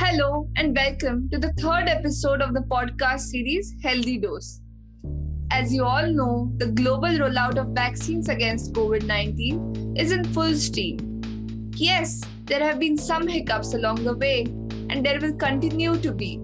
Hello, 0.00 0.48
and 0.54 0.76
welcome 0.76 1.28
to 1.30 1.38
the 1.38 1.52
third 1.54 1.88
episode 1.88 2.40
of 2.40 2.54
the 2.54 2.60
podcast 2.60 3.18
series 3.18 3.74
Healthy 3.82 4.18
Dose. 4.18 4.60
As 5.50 5.74
you 5.74 5.84
all 5.84 6.06
know, 6.06 6.52
the 6.58 6.68
global 6.68 7.08
rollout 7.08 7.58
of 7.58 7.70
vaccines 7.70 8.28
against 8.28 8.72
COVID 8.74 9.02
19 9.02 9.96
is 9.96 10.12
in 10.12 10.22
full 10.22 10.54
steam. 10.54 11.20
Yes, 11.74 12.22
there 12.44 12.60
have 12.60 12.78
been 12.78 12.96
some 12.96 13.26
hiccups 13.26 13.74
along 13.74 14.04
the 14.04 14.16
way, 14.16 14.42
and 14.88 15.04
there 15.04 15.18
will 15.20 15.34
continue 15.34 15.96
to 15.98 16.12
be. 16.12 16.36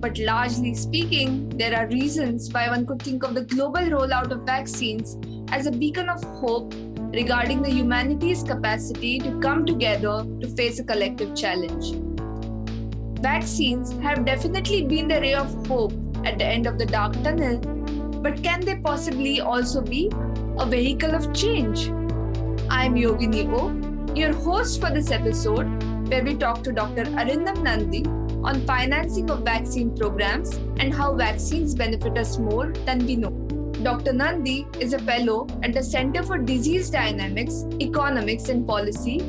But 0.00 0.18
largely 0.18 0.74
speaking, 0.74 1.50
there 1.50 1.76
are 1.78 1.86
reasons 1.86 2.52
why 2.52 2.68
one 2.68 2.84
could 2.84 3.00
think 3.00 3.22
of 3.22 3.36
the 3.36 3.44
global 3.44 3.92
rollout 3.96 4.32
of 4.32 4.40
vaccines 4.40 5.16
as 5.52 5.66
a 5.66 5.70
beacon 5.70 6.08
of 6.08 6.20
hope 6.40 6.74
regarding 7.14 7.62
the 7.62 7.70
humanity's 7.70 8.42
capacity 8.42 9.20
to 9.20 9.38
come 9.38 9.64
together 9.64 10.26
to 10.40 10.48
face 10.56 10.80
a 10.80 10.84
collective 10.84 11.36
challenge. 11.36 12.11
Vaccines 13.22 13.92
have 14.02 14.24
definitely 14.24 14.82
been 14.82 15.06
the 15.06 15.20
ray 15.20 15.32
of 15.32 15.66
hope 15.68 15.92
at 16.26 16.38
the 16.38 16.44
end 16.44 16.66
of 16.66 16.76
the 16.76 16.84
dark 16.84 17.12
tunnel, 17.22 17.56
but 18.20 18.42
can 18.42 18.60
they 18.60 18.74
possibly 18.74 19.40
also 19.40 19.80
be 19.80 20.10
a 20.58 20.66
vehicle 20.66 21.14
of 21.14 21.32
change? 21.32 21.86
I'm 22.68 22.96
Yogini 22.96 23.46
O, 23.52 24.14
your 24.16 24.32
host 24.32 24.80
for 24.80 24.90
this 24.90 25.12
episode, 25.12 25.68
where 26.08 26.24
we 26.24 26.34
talk 26.34 26.64
to 26.64 26.72
Dr. 26.72 27.04
Arindam 27.04 27.62
Nandi 27.62 28.04
on 28.42 28.66
financing 28.66 29.30
of 29.30 29.44
vaccine 29.44 29.96
programs 29.96 30.56
and 30.80 30.92
how 30.92 31.14
vaccines 31.14 31.76
benefit 31.76 32.18
us 32.18 32.38
more 32.38 32.72
than 32.86 33.06
we 33.06 33.14
know. 33.14 33.30
Dr. 33.84 34.14
Nandi 34.14 34.66
is 34.80 34.94
a 34.94 34.98
fellow 34.98 35.46
at 35.62 35.72
the 35.72 35.82
Center 35.84 36.24
for 36.24 36.38
Disease 36.38 36.90
Dynamics, 36.90 37.66
Economics 37.80 38.48
and 38.48 38.66
Policy 38.66 39.20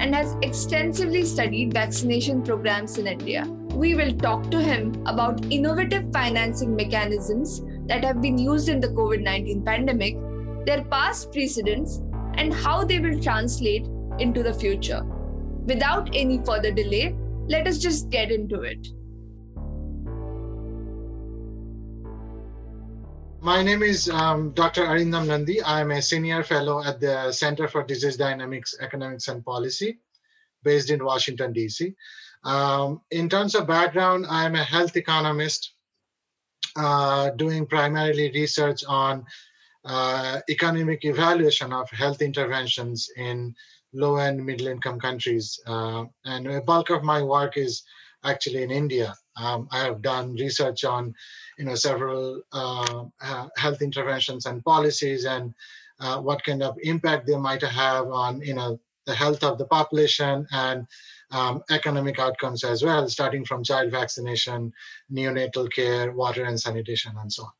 and 0.00 0.14
has 0.14 0.34
extensively 0.42 1.24
studied 1.24 1.74
vaccination 1.74 2.42
programs 2.42 2.96
in 2.96 3.06
India. 3.06 3.44
We 3.74 3.94
will 3.94 4.12
talk 4.16 4.50
to 4.50 4.60
him 4.60 4.94
about 5.06 5.44
innovative 5.52 6.10
financing 6.10 6.74
mechanisms 6.74 7.62
that 7.86 8.02
have 8.02 8.22
been 8.22 8.38
used 8.38 8.70
in 8.70 8.80
the 8.80 8.88
COVID 8.88 9.22
19 9.22 9.62
pandemic, 9.62 10.16
their 10.64 10.82
past 10.84 11.30
precedents, 11.32 12.00
and 12.34 12.52
how 12.52 12.82
they 12.82 12.98
will 12.98 13.20
translate 13.20 13.86
into 14.18 14.42
the 14.42 14.54
future. 14.54 15.02
Without 15.66 16.08
any 16.14 16.38
further 16.44 16.70
delay, 16.72 17.14
let 17.48 17.66
us 17.66 17.78
just 17.78 18.08
get 18.08 18.30
into 18.30 18.62
it. 18.62 18.88
My 23.42 23.62
name 23.62 23.82
is 23.82 24.10
um, 24.10 24.50
Dr. 24.50 24.84
Arindam 24.84 25.26
Nandi. 25.26 25.62
I'm 25.64 25.92
a 25.92 26.02
senior 26.02 26.42
fellow 26.42 26.84
at 26.84 27.00
the 27.00 27.32
Center 27.32 27.68
for 27.68 27.82
Disease 27.82 28.18
Dynamics, 28.18 28.74
Economics, 28.78 29.28
and 29.28 29.42
Policy 29.42 29.98
based 30.62 30.90
in 30.90 31.02
Washington, 31.02 31.54
D.C. 31.54 31.94
Um, 32.44 33.00
in 33.10 33.30
terms 33.30 33.54
of 33.54 33.66
background, 33.66 34.26
I'm 34.28 34.56
a 34.56 34.62
health 34.62 34.94
economist 34.94 35.72
uh, 36.76 37.30
doing 37.30 37.64
primarily 37.64 38.30
research 38.32 38.84
on 38.86 39.24
uh, 39.86 40.40
economic 40.50 41.06
evaluation 41.06 41.72
of 41.72 41.88
health 41.88 42.20
interventions 42.20 43.08
in 43.16 43.54
low 43.94 44.18
and 44.18 44.44
middle 44.44 44.66
income 44.66 45.00
countries. 45.00 45.58
Uh, 45.66 46.04
and 46.26 46.46
a 46.46 46.60
bulk 46.60 46.90
of 46.90 47.02
my 47.02 47.22
work 47.22 47.56
is 47.56 47.84
actually 48.22 48.62
in 48.62 48.70
India. 48.70 49.14
Um, 49.38 49.66
I 49.70 49.78
have 49.84 50.02
done 50.02 50.34
research 50.34 50.84
on 50.84 51.14
you 51.60 51.66
know, 51.66 51.74
several 51.74 52.40
uh, 52.52 53.04
health 53.58 53.82
interventions 53.82 54.46
and 54.46 54.64
policies 54.64 55.26
and 55.26 55.52
uh, 56.00 56.18
what 56.18 56.42
kind 56.42 56.62
of 56.62 56.74
impact 56.82 57.26
they 57.26 57.36
might 57.36 57.60
have 57.60 58.06
on 58.06 58.40
you 58.40 58.54
know, 58.54 58.80
the 59.04 59.14
health 59.14 59.44
of 59.44 59.58
the 59.58 59.66
population 59.66 60.46
and 60.52 60.86
um, 61.32 61.62
economic 61.70 62.18
outcomes 62.18 62.64
as 62.64 62.82
well, 62.82 63.06
starting 63.08 63.44
from 63.44 63.62
child 63.62 63.90
vaccination, 63.90 64.72
neonatal 65.12 65.70
care, 65.70 66.12
water 66.12 66.44
and 66.44 66.58
sanitation, 66.58 67.12
and 67.20 67.30
so 67.30 67.44
on. 67.44 67.52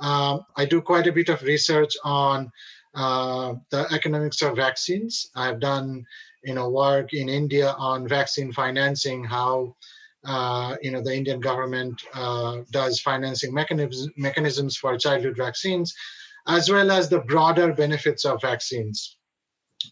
Um, 0.00 0.46
I 0.56 0.64
do 0.64 0.80
quite 0.80 1.06
a 1.06 1.12
bit 1.12 1.28
of 1.28 1.42
research 1.42 1.94
on 2.02 2.50
uh, 2.94 3.54
the 3.70 3.86
economics 3.92 4.40
of 4.40 4.56
vaccines. 4.56 5.30
I've 5.36 5.60
done, 5.60 6.06
you 6.42 6.54
know, 6.54 6.70
work 6.70 7.12
in 7.12 7.28
India 7.28 7.74
on 7.76 8.08
vaccine 8.08 8.52
financing, 8.52 9.22
how 9.22 9.76
uh, 10.24 10.76
you 10.82 10.90
know 10.90 11.02
the 11.02 11.14
Indian 11.14 11.40
government 11.40 12.02
uh, 12.14 12.58
does 12.70 13.00
financing 13.00 13.52
mechanisms 13.52 14.08
mechanisms 14.16 14.76
for 14.76 14.96
childhood 14.96 15.36
vaccines, 15.36 15.94
as 16.46 16.70
well 16.70 16.90
as 16.90 17.08
the 17.08 17.20
broader 17.20 17.72
benefits 17.72 18.24
of 18.24 18.40
vaccines. 18.40 19.16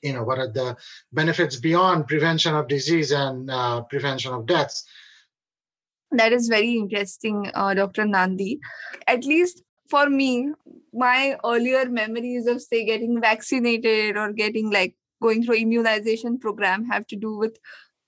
You 0.03 0.15
know, 0.15 0.25
what 0.25 0.39
are 0.39 0.51
the 0.51 0.77
benefits 1.13 1.57
beyond 1.57 2.09
prevention 2.09 2.55
of 2.55 2.69
disease 2.69 3.13
and 3.13 3.51
uh, 3.51 3.83
prevention 3.83 4.33
of 4.33 4.47
deaths? 4.47 4.85
That 6.13 6.33
is 6.33 6.49
very 6.49 6.75
interesting, 6.75 7.51
uh, 7.55 7.75
Dr. 7.75 8.07
Nandi. 8.07 8.61
At 9.07 9.25
least 9.25 9.63
for 9.89 10.09
me, 10.09 10.53
my 10.93 11.37
earlier 11.45 11.89
memories 11.89 12.47
of 12.47 12.63
say 12.63 12.85
getting 12.85 13.21
vaccinated 13.21 14.17
or 14.17 14.33
getting 14.33 14.71
like 14.71 14.95
going 15.23 15.45
through 15.45 15.57
immunization 15.57 16.39
program 16.39 16.85
have 16.87 17.07
to 17.07 17.17
do 17.17 17.37
with 17.37 17.59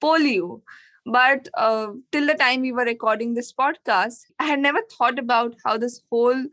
polio 0.03 0.61
but 1.07 1.49
uh, 1.55 1.89
till 2.13 2.27
the 2.27 2.35
time 2.35 2.63
we 2.63 2.73
were 2.73 2.85
recording 2.85 3.35
this 3.35 3.53
podcast 3.53 4.25
i 4.39 4.45
had 4.45 4.61
never 4.61 4.81
thought 4.97 5.19
about 5.19 5.55
how 5.65 5.77
this 5.77 6.01
whole 6.11 6.45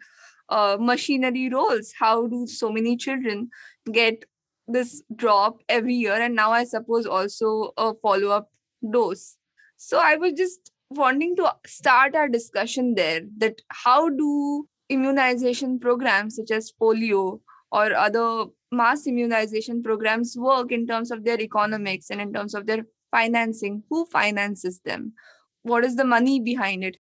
uh, 0.49 0.77
machinery 0.79 1.49
rolls 1.49 1.93
how 1.99 2.27
do 2.27 2.45
so 2.47 2.71
many 2.71 2.97
children 2.97 3.49
get 3.91 4.25
this 4.67 5.01
drop 5.15 5.61
every 5.69 5.93
year 5.93 6.13
and 6.13 6.35
now 6.35 6.51
i 6.51 6.63
suppose 6.63 7.05
also 7.05 7.73
a 7.77 7.93
follow 7.95 8.29
up 8.29 8.49
dose. 8.89 9.37
So 9.77 9.99
i 9.99 10.15
was 10.15 10.33
just 10.33 10.71
wanting 10.89 11.35
to 11.37 11.53
start 11.65 12.15
our 12.15 12.27
discussion 12.27 12.95
there 12.95 13.21
that 13.37 13.61
how 13.69 14.09
do 14.09 14.67
immunization 14.89 15.79
programs 15.79 16.35
such 16.35 16.51
as 16.51 16.71
polio 16.81 17.39
or 17.71 17.93
other 17.93 18.45
mass 18.71 19.07
immunization 19.07 19.81
programs 19.81 20.35
work 20.37 20.71
in 20.71 20.85
terms 20.85 21.11
of 21.11 21.23
their 21.23 21.39
economics 21.39 22.09
and 22.09 22.19
in 22.19 22.33
terms 22.33 22.53
of 22.53 22.65
their 22.65 22.85
financing 23.11 23.83
who 23.89 24.05
finances 24.05 24.79
them? 24.85 25.13
What 25.63 25.85
is 25.85 25.95
the 25.95 26.05
money 26.05 26.39
behind 26.39 26.83
it? 26.83 26.97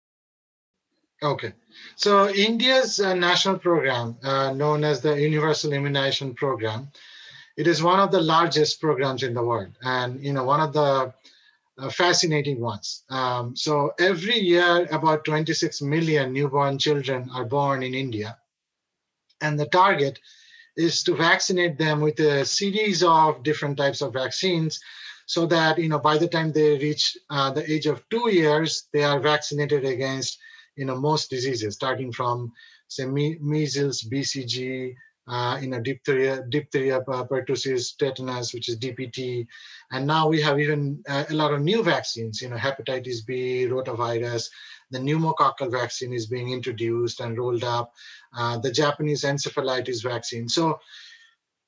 Okay. 1.22 1.54
So 1.97 2.28
india's 2.28 3.00
uh, 3.00 3.15
national 3.15 3.59
program 3.59 4.16
uh, 4.22 4.53
known 4.53 4.84
as 4.84 5.00
the 5.00 5.20
universal 5.20 5.72
immunization 5.72 6.34
program 6.34 6.88
it 7.56 7.66
is 7.66 7.82
one 7.82 8.00
of 8.00 8.10
the 8.10 8.20
largest 8.20 8.81
programs 8.81 9.22
in 9.22 9.32
the 9.34 9.42
world 9.42 9.72
and 9.82 10.22
you 10.22 10.32
know 10.32 10.44
one 10.44 10.60
of 10.60 10.72
the 10.72 11.12
uh, 11.76 11.91
fascinating 11.91 12.60
ones. 12.60 13.03
Um, 13.10 13.56
so 13.56 13.92
every 13.98 14.38
year 14.38 14.86
about 14.92 15.25
26 15.25 15.82
million 15.82 16.32
newborn 16.32 16.78
children 16.78 17.28
are 17.34 17.44
born 17.44 17.82
in 17.82 17.94
india. 17.94 18.38
And 19.41 19.59
the 19.59 19.66
target 19.66 20.21
is 20.76 21.03
to 21.04 21.15
vaccinate 21.15 21.78
them 21.78 22.00
with 22.00 22.19
a 22.21 22.44
series 22.44 23.03
of 23.03 23.42
different 23.42 23.76
types 23.76 24.03
of 24.03 24.12
vaccines 24.12 24.81
so 25.27 25.47
that 25.47 25.79
you 25.79 25.89
know 25.89 25.99
by 25.99 26.19
the 26.19 26.29
time 26.29 26.53
they 26.53 26.79
reach 26.79 27.17
uh, 27.31 27.51
the 27.51 27.71
age 27.71 27.87
of 27.87 28.03
two 28.11 28.31
years, 28.31 28.89
they 28.93 29.05
are 29.05 29.21
vaccinated 29.21 29.85
against 29.85 30.39
you 30.77 30.85
know 30.85 30.97
most 30.97 31.31
diseases, 31.31 31.75
starting 31.75 32.12
from 32.12 32.53
say 32.89 33.07
me- 33.07 33.39
measles, 33.41 34.03
BCG, 34.03 34.95
uh, 35.27 35.59
you 35.61 35.69
know 35.69 35.81
diphtheria, 35.81 36.43
diphtheria, 36.51 36.99
uh, 36.99 37.25
pertussis, 37.25 37.97
tetanus, 37.97 38.53
which 38.53 38.69
is 38.69 38.79
DPT, 38.79 39.47
and 39.93 40.07
now 40.07 40.29
we 40.29 40.41
have 40.43 40.61
even 40.61 41.03
uh, 41.09 41.25
a 41.31 41.34
lot 41.34 41.53
of 41.53 41.63
new 41.63 41.83
vaccines. 41.83 42.43
You 42.43 42.51
know, 42.51 42.57
hepatitis 42.57 43.25
B, 43.27 43.67
rotavirus. 43.69 44.49
The 44.91 44.99
pneumococcal 44.99 45.73
vaccine 45.73 46.13
is 46.13 46.27
being 46.27 46.53
introduced 46.53 47.21
and 47.21 47.37
rolled 47.39 47.65
up. 47.65 47.93
Uh, 48.37 48.59
the 48.59 48.71
Japanese 48.71 49.23
encephalitis 49.25 50.03
vaccine. 50.03 50.49
So 50.49 50.79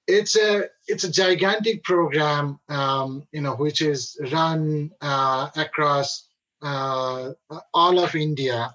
it's 0.06 0.37
a 0.37 0.65
it's 0.87 1.05
a 1.05 1.11
gigantic 1.11 1.83
program, 1.83 2.61
um, 2.69 3.27
you 3.33 3.41
know, 3.41 3.56
which 3.56 3.81
is 3.83 4.19
run 4.33 4.91
uh, 5.00 5.49
across 5.56 6.28
uh, 6.62 7.33
all 7.75 7.98
of 7.98 8.15
India, 8.15 8.75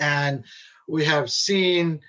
and 0.00 0.44
we 0.88 1.04
have 1.04 1.30
seen, 1.30 2.00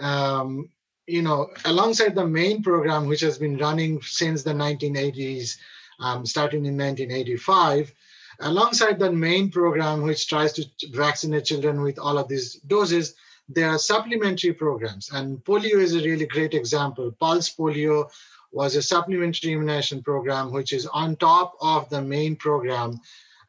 um, 0.00 0.70
you 1.06 1.22
know, 1.22 1.50
alongside 1.64 2.14
the 2.14 2.26
main 2.26 2.62
program, 2.62 3.06
which 3.06 3.20
has 3.20 3.38
been 3.38 3.58
running 3.58 4.00
since 4.02 4.42
the 4.42 4.52
1980s, 4.52 5.56
um, 5.98 6.24
starting 6.24 6.64
in 6.66 6.76
1985. 6.76 7.92
Alongside 8.42 8.98
the 8.98 9.12
main 9.12 9.50
program, 9.50 10.00
which 10.00 10.26
tries 10.26 10.52
to 10.54 10.64
vaccinate 10.92 11.44
children 11.44 11.82
with 11.82 11.98
all 11.98 12.16
of 12.16 12.26
these 12.26 12.54
doses, 12.60 13.14
there 13.52 13.68
are 13.70 13.78
supplementary 13.78 14.52
programs, 14.52 15.10
and 15.12 15.44
polio 15.44 15.76
is 15.76 15.94
a 15.94 16.02
really 16.02 16.26
great 16.26 16.54
example. 16.54 17.10
Pulse 17.20 17.54
polio 17.54 18.10
was 18.52 18.76
a 18.76 18.82
supplementary 18.82 19.52
immunization 19.52 20.02
program, 20.02 20.52
which 20.52 20.72
is 20.72 20.86
on 20.86 21.16
top 21.16 21.54
of 21.60 21.88
the 21.90 22.00
main 22.00 22.36
program. 22.36 23.00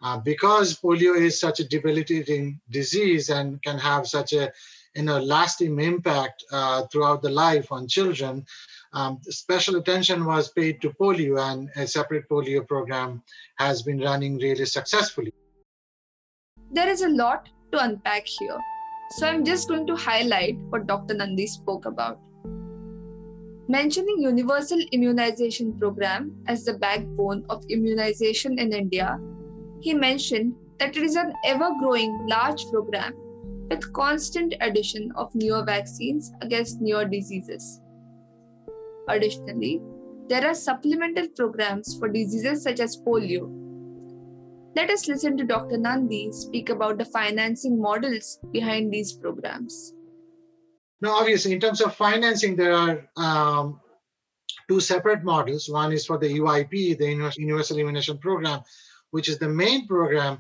Uh, 0.03 0.17
because 0.17 0.79
polio 0.79 1.15
is 1.15 1.39
such 1.39 1.59
a 1.59 1.67
debilitating 1.67 2.59
disease 2.71 3.29
and 3.29 3.61
can 3.61 3.77
have 3.77 4.07
such 4.07 4.33
a 4.33 4.51
you 4.95 5.03
know, 5.03 5.19
lasting 5.19 5.79
impact 5.79 6.43
uh, 6.51 6.85
throughout 6.87 7.21
the 7.21 7.29
life 7.29 7.71
on 7.71 7.87
children, 7.87 8.45
um, 8.93 9.19
special 9.23 9.77
attention 9.77 10.25
was 10.25 10.49
paid 10.49 10.81
to 10.81 10.89
polio, 10.89 11.39
and 11.39 11.69
a 11.75 11.87
separate 11.87 12.27
polio 12.27 12.67
program 12.67 13.23
has 13.55 13.81
been 13.81 13.99
running 13.99 14.37
really 14.37 14.65
successfully. 14.65 15.33
There 16.71 16.89
is 16.89 17.01
a 17.01 17.09
lot 17.09 17.49
to 17.71 17.83
unpack 17.83 18.25
here, 18.27 18.59
so 19.11 19.27
I'm 19.27 19.43
just 19.43 19.67
going 19.67 19.85
to 19.87 19.95
highlight 19.95 20.57
what 20.69 20.87
Dr. 20.87 21.13
Nandi 21.13 21.45
spoke 21.47 21.85
about. 21.85 22.19
Mentioning 23.67 24.21
Universal 24.21 24.79
Immunization 24.91 25.77
Program 25.77 26.35
as 26.47 26.65
the 26.65 26.73
backbone 26.73 27.45
of 27.49 27.63
immunization 27.69 28.57
in 28.57 28.73
India, 28.73 29.19
he 29.81 29.93
mentioned 29.93 30.55
that 30.79 30.95
it 30.95 31.03
is 31.03 31.15
an 31.15 31.33
ever-growing 31.45 32.27
large 32.27 32.65
program 32.69 33.13
with 33.69 33.93
constant 33.93 34.53
addition 34.61 35.11
of 35.15 35.33
newer 35.35 35.63
vaccines 35.63 36.31
against 36.41 36.81
newer 36.81 37.05
diseases. 37.05 37.81
Additionally, 39.07 39.81
there 40.27 40.45
are 40.45 40.53
supplemental 40.53 41.27
programs 41.35 41.97
for 41.97 42.07
diseases 42.07 42.63
such 42.63 42.79
as 42.79 42.97
polio. 42.97 43.60
Let 44.75 44.89
us 44.89 45.07
listen 45.07 45.37
to 45.37 45.43
Dr. 45.43 45.77
Nandi 45.77 46.31
speak 46.31 46.69
about 46.69 46.97
the 46.97 47.05
financing 47.05 47.81
models 47.81 48.39
behind 48.51 48.91
these 48.91 49.11
programs. 49.11 49.93
Now, 51.01 51.11
obviously, 51.11 51.51
in 51.51 51.59
terms 51.59 51.81
of 51.81 51.95
financing, 51.95 52.55
there 52.55 52.73
are 52.73 53.09
um, 53.17 53.81
two 54.69 54.79
separate 54.79 55.23
models. 55.23 55.67
One 55.67 55.91
is 55.91 56.05
for 56.05 56.17
the 56.17 56.39
UIP, 56.39 56.97
the 56.97 57.31
Universal 57.37 57.79
Immunization 57.79 58.17
Program, 58.19 58.61
which 59.09 59.27
is 59.27 59.39
the 59.39 59.49
main 59.49 59.87
program 59.87 60.39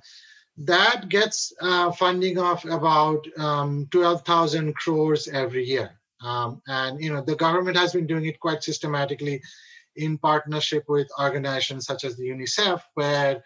that 0.57 1.09
gets 1.09 1.51
uh, 1.61 1.91
funding 1.91 2.37
of 2.37 2.63
about 2.65 3.25
um, 3.37 3.87
12,000 3.91 4.75
crores 4.75 5.27
every 5.27 5.65
year. 5.65 5.91
Um, 6.23 6.61
and 6.67 7.01
you 7.03 7.11
know 7.11 7.21
the 7.21 7.35
government 7.35 7.77
has 7.77 7.93
been 7.93 8.05
doing 8.05 8.25
it 8.25 8.39
quite 8.39 8.63
systematically 8.63 9.41
in 9.95 10.19
partnership 10.19 10.83
with 10.87 11.07
organizations 11.19 11.85
such 11.85 12.03
as 12.03 12.15
the 12.15 12.29
UNICEF, 12.29 12.81
where 12.93 13.43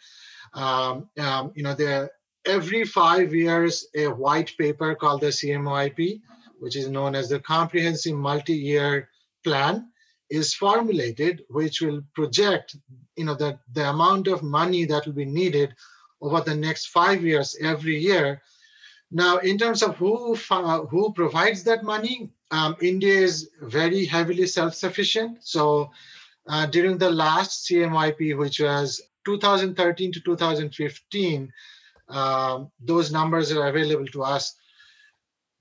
um, 0.56 1.10
um, 1.20 1.52
you 1.56 1.64
know 1.64 2.08
every 2.46 2.86
five 2.86 3.34
years 3.34 3.88
a 3.96 4.08
white 4.08 4.52
paper 4.58 4.96
called 4.96 5.22
the 5.22 5.28
cMYP, 5.28 6.22
which 6.60 6.76
is 6.76 6.88
known 6.88 7.16
as 7.16 7.30
the 7.30 7.40
Comprehensive 7.40 8.16
Multi-Year 8.16 9.10
Plan, 9.44 9.90
is 10.30 10.54
formulated, 10.54 11.44
which 11.50 11.82
will 11.82 12.02
project 12.14 12.78
you 13.16 13.26
know 13.26 13.36
the, 13.36 13.60
the 13.74 13.90
amount 13.90 14.28
of 14.28 14.44
money 14.44 14.86
that 14.86 15.06
will 15.06 15.14
be 15.14 15.26
needed 15.26 15.76
over 16.22 16.42
the 16.42 16.56
next 16.56 16.88
five 16.88 17.24
years 17.24 17.56
every 17.62 17.98
year. 17.98 18.42
Now, 19.12 19.38
in 19.38 19.58
terms 19.58 19.84
of 19.84 19.98
who 19.98 20.36
who 20.36 21.14
provides 21.14 21.64
that 21.64 21.84
money, 21.84 22.32
um, 22.52 22.76
India 22.82 23.14
is 23.14 23.50
very 23.62 24.06
heavily 24.06 24.48
self-sufficient. 24.48 25.40
So 25.42 25.92
uh, 26.48 26.66
during 26.68 26.98
the 26.98 27.12
last 27.12 27.68
cMYP, 27.68 28.38
which 28.38 28.60
was 28.60 29.02
2013 29.26 30.12
to 30.14 30.20
2015, 30.22 31.52
um, 32.10 32.72
those 32.80 33.12
numbers 33.12 33.52
are 33.52 33.68
available 33.68 34.06
to 34.08 34.24
us. 34.24 34.56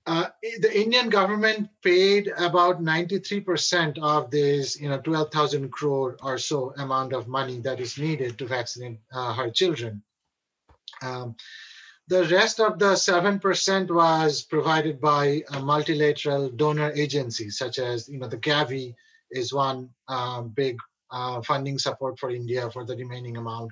Uh, 0.07 0.27
the 0.59 0.79
Indian 0.79 1.09
government 1.09 1.67
paid 1.83 2.31
about 2.37 2.79
93% 2.79 3.97
of 3.97 4.29
this, 4.29 4.79
you 4.79 4.87
know, 4.87 4.99
12,000 4.99 5.71
crore 5.71 6.15
or 6.21 6.37
so 6.37 6.73
amount 6.77 7.11
of 7.11 7.27
money 7.27 7.59
that 7.61 7.79
is 7.79 7.97
needed 7.97 8.37
to 8.37 8.45
vaccinate 8.45 8.99
uh, 9.11 9.33
her 9.33 9.49
children. 9.49 10.03
Um, 11.01 11.35
the 12.07 12.23
rest 12.25 12.59
of 12.59 12.77
the 12.77 12.93
7% 12.93 13.89
was 13.89 14.43
provided 14.43 15.01
by 15.01 15.43
a 15.51 15.59
multilateral 15.59 16.49
donor 16.49 16.91
agencies, 16.91 17.57
such 17.57 17.79
as, 17.79 18.07
you 18.07 18.19
know, 18.19 18.27
the 18.27 18.37
Gavi 18.37 18.93
is 19.31 19.51
one 19.51 19.89
um, 20.07 20.49
big 20.49 20.77
uh, 21.11 21.41
funding 21.41 21.77
support 21.77 22.19
for 22.19 22.29
India 22.29 22.69
for 22.71 22.85
the 22.85 22.95
remaining 22.95 23.37
amount. 23.37 23.71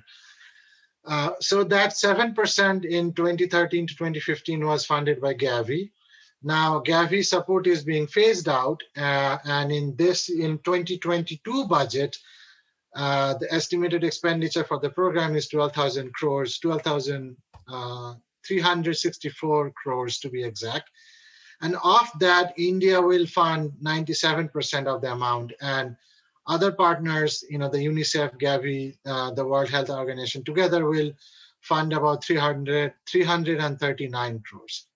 Uh, 1.06 1.30
so 1.40 1.64
that 1.64 1.90
7% 1.90 2.84
in 2.84 3.12
2013 3.12 3.86
to 3.86 3.94
2015 3.94 4.64
was 4.64 4.86
funded 4.86 5.20
by 5.20 5.34
Gavi. 5.34 5.90
Now 6.42 6.80
Gavi 6.80 7.24
support 7.24 7.66
is 7.66 7.84
being 7.84 8.06
phased 8.06 8.48
out, 8.48 8.82
uh, 8.96 9.38
and 9.44 9.72
in 9.72 9.96
this, 9.96 10.28
in 10.28 10.58
2022 10.58 11.66
budget, 11.66 12.16
uh, 12.94 13.34
the 13.38 13.52
estimated 13.52 14.04
expenditure 14.04 14.64
for 14.64 14.78
the 14.78 14.90
program 14.90 15.34
is 15.36 15.48
12,000 15.48 16.12
crores, 16.14 16.58
12,000 16.58 17.36
uh, 17.68 18.14
364 18.46 19.72
crores 19.72 20.18
to 20.18 20.28
be 20.28 20.44
exact. 20.44 20.90
And 21.60 21.76
of 21.82 22.08
that, 22.20 22.52
India 22.58 23.00
will 23.00 23.26
fund 23.26 23.72
97% 23.82 24.86
of 24.86 25.00
the 25.00 25.12
amount. 25.12 25.52
And 25.60 25.96
other 26.46 26.72
partners, 26.72 27.44
you 27.48 27.58
know, 27.58 27.68
the 27.68 27.78
UNICEF, 27.78 28.38
Gavi, 28.40 28.96
uh, 29.06 29.30
the 29.32 29.46
World 29.46 29.70
Health 29.70 29.90
Organization, 29.90 30.44
together 30.44 30.84
will 30.86 31.12
fund 31.60 31.92
about 31.92 32.24
300, 32.24 32.92
339 33.06 34.42
crores 34.46 34.86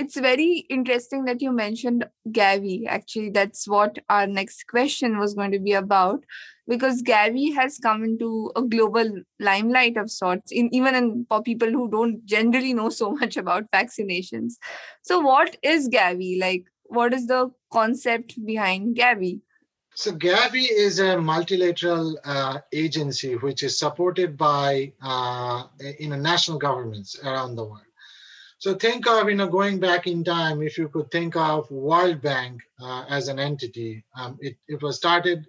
it's 0.00 0.18
very 0.18 0.64
interesting 0.70 1.24
that 1.26 1.42
you 1.42 1.52
mentioned 1.52 2.06
Gavi. 2.30 2.86
Actually, 2.86 3.30
that's 3.30 3.68
what 3.68 3.98
our 4.08 4.26
next 4.26 4.66
question 4.66 5.18
was 5.18 5.34
going 5.34 5.52
to 5.52 5.58
be 5.58 5.74
about, 5.74 6.24
because 6.66 7.02
Gavi 7.02 7.54
has 7.54 7.78
come 7.78 8.02
into 8.02 8.50
a 8.56 8.62
global 8.62 9.12
limelight 9.38 9.98
of 9.98 10.10
sorts, 10.10 10.52
in 10.52 10.74
even 10.74 10.94
in 10.94 11.26
for 11.28 11.42
people 11.42 11.70
who 11.70 11.90
don't 11.90 12.24
generally 12.24 12.72
know 12.72 12.88
so 12.88 13.10
much 13.20 13.36
about 13.36 13.70
vaccinations. 13.72 14.54
So, 15.02 15.20
what 15.20 15.56
is 15.62 15.90
Gavi? 15.90 16.40
Like, 16.40 16.64
what 16.84 17.12
is 17.12 17.26
the 17.26 17.50
concept 17.70 18.34
behind 18.46 18.96
Gavi? 18.96 19.40
So 20.00 20.12
Gavi 20.12 20.66
is 20.70 20.98
a 20.98 21.20
multilateral 21.20 22.18
uh, 22.24 22.60
agency 22.72 23.36
which 23.36 23.62
is 23.62 23.78
supported 23.78 24.34
by 24.34 24.94
uh, 25.02 25.64
you 25.98 26.08
know 26.08 26.16
national 26.16 26.56
governments 26.56 27.18
around 27.22 27.54
the 27.54 27.64
world. 27.64 27.92
So 28.56 28.72
think 28.76 29.06
of, 29.06 29.28
you 29.28 29.34
know, 29.34 29.48
going 29.48 29.78
back 29.78 30.06
in 30.06 30.24
time, 30.24 30.62
if 30.62 30.78
you 30.78 30.88
could 30.88 31.10
think 31.10 31.36
of 31.36 31.70
World 31.70 32.22
Bank 32.22 32.62
uh, 32.80 33.04
as 33.10 33.28
an 33.28 33.38
entity, 33.38 34.02
um, 34.16 34.38
it, 34.40 34.56
it 34.68 34.80
was 34.80 34.96
started 34.96 35.46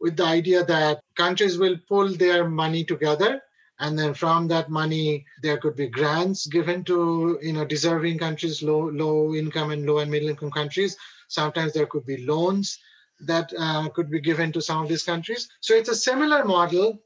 with 0.00 0.16
the 0.16 0.24
idea 0.24 0.64
that 0.64 1.02
countries 1.14 1.58
will 1.58 1.76
pull 1.86 2.08
their 2.08 2.48
money 2.48 2.82
together 2.82 3.42
and 3.80 3.98
then 3.98 4.14
from 4.14 4.48
that 4.48 4.70
money 4.70 5.26
there 5.42 5.58
could 5.58 5.76
be 5.76 5.86
grants 5.86 6.46
given 6.46 6.82
to 6.84 7.38
you 7.42 7.52
know 7.52 7.64
deserving 7.66 8.18
countries 8.18 8.62
low 8.62 8.88
low 8.88 9.34
income 9.34 9.70
and 9.70 9.84
low 9.84 9.98
and 9.98 10.10
middle 10.10 10.30
income 10.30 10.50
countries 10.50 10.96
sometimes 11.28 11.74
there 11.74 11.86
could 11.86 12.06
be 12.06 12.24
loans 12.24 12.78
that 13.20 13.52
uh, 13.58 13.88
could 13.90 14.10
be 14.10 14.20
given 14.20 14.52
to 14.52 14.60
some 14.60 14.82
of 14.82 14.88
these 14.88 15.02
countries 15.02 15.48
so 15.60 15.74
it's 15.74 15.88
a 15.88 15.94
similar 15.94 16.44
model 16.44 16.98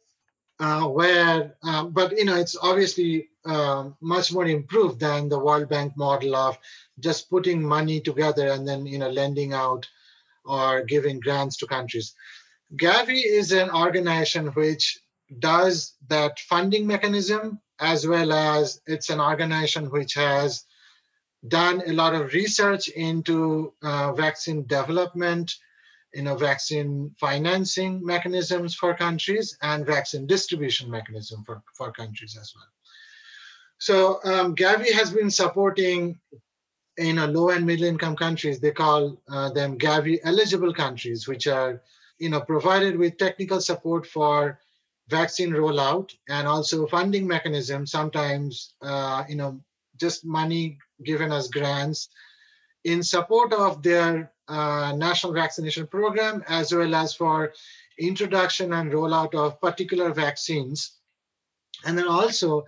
uh, 0.61 0.87
where, 0.87 1.57
um, 1.63 1.91
but 1.91 2.17
you 2.17 2.27
know, 2.27 2.37
it's 2.37 2.57
obviously 2.63 3.31
uh, 3.47 3.89
much 4.03 4.31
more 4.31 4.45
improved 4.45 5.01
than 5.01 5.29
the 5.29 5.39
World 5.39 5.71
Bank 5.71 5.97
model 5.97 6.37
of 6.37 6.59
just 7.01 7.31
putting 7.31 7.63
money 7.63 7.99
together 7.99 8.49
and 8.49 8.69
then 8.69 8.85
you 8.85 8.99
know 8.99 9.09
lending 9.09 9.55
out 9.55 9.89
or 10.45 10.85
giving 10.85 11.19
grants 11.19 11.57
to 11.57 11.67
countries. 11.67 12.15
Gavi 12.77 13.23
is 13.25 13.53
an 13.53 13.71
organization 13.71 14.49
which 14.49 15.01
does 15.39 15.95
that 16.09 16.39
funding 16.41 16.87
mechanism 16.87 17.59
as 17.79 18.07
well 18.07 18.31
as 18.33 18.83
it's 18.87 19.09
an 19.09 19.21
organization 19.21 19.91
which 19.91 20.13
has 20.13 20.65
done 21.49 21.83
a 21.87 21.93
lot 21.93 22.15
of 22.15 22.35
research 22.35 22.89
into 22.89 23.73
uh, 23.83 24.13
vaccine 24.13 24.67
development 24.67 25.55
you 26.15 26.23
know, 26.23 26.37
vaccine 26.37 27.15
financing 27.19 28.05
mechanisms 28.05 28.75
for 28.75 28.95
countries 28.95 29.57
and 29.63 29.87
vaccine 29.87 30.27
distribution 30.27 30.91
mechanism 30.91 31.45
for, 31.45 31.63
for 31.77 31.93
countries 31.93 32.37
as 32.41 32.53
well. 32.55 32.69
So 33.79 34.21
um, 34.25 34.55
Gavi 34.55 34.93
has 34.93 35.13
been 35.13 35.31
supporting 35.31 36.19
you 36.99 37.15
know, 37.15 37.27
low 37.27 37.51
and 37.51 37.65
middle 37.65 37.87
income 37.87 38.17
countries. 38.17 38.61
They 38.61 38.73
call 38.73 39.23
uh, 39.31 39.51
them 39.51 39.79
Gavi 39.79 40.19
eligible 40.25 40.75
countries, 40.75 41.27
which 41.27 41.47
are 41.47 41.81
you 42.21 42.29
know, 42.29 42.41
provided 42.41 42.97
with 42.97 43.17
technical 43.17 43.61
support 43.61 44.07
for 44.07 44.61
vaccine 45.09 45.51
rollout 45.51 46.11
and 46.29 46.47
also 46.47 46.87
funding 46.87 47.27
mechanisms, 47.27 47.91
sometimes 47.91 48.75
uh, 48.83 49.25
you 49.29 49.35
know, 49.35 49.61
just 49.97 50.25
money 50.25 50.79
given 51.05 51.33
as 51.33 51.49
grants 51.49 52.09
in 52.85 53.03
support 53.03 53.53
of 53.53 53.83
their 53.83 54.33
uh, 54.51 54.93
national 54.97 55.33
vaccination 55.33 55.87
program, 55.87 56.43
as 56.49 56.75
well 56.75 56.95
as 56.95 57.15
for 57.15 57.53
introduction 57.99 58.73
and 58.73 58.93
rollout 58.93 59.35
of 59.35 59.61
particular 59.61 60.13
vaccines. 60.13 60.93
And 61.85 61.97
then 61.97 62.09
also, 62.09 62.67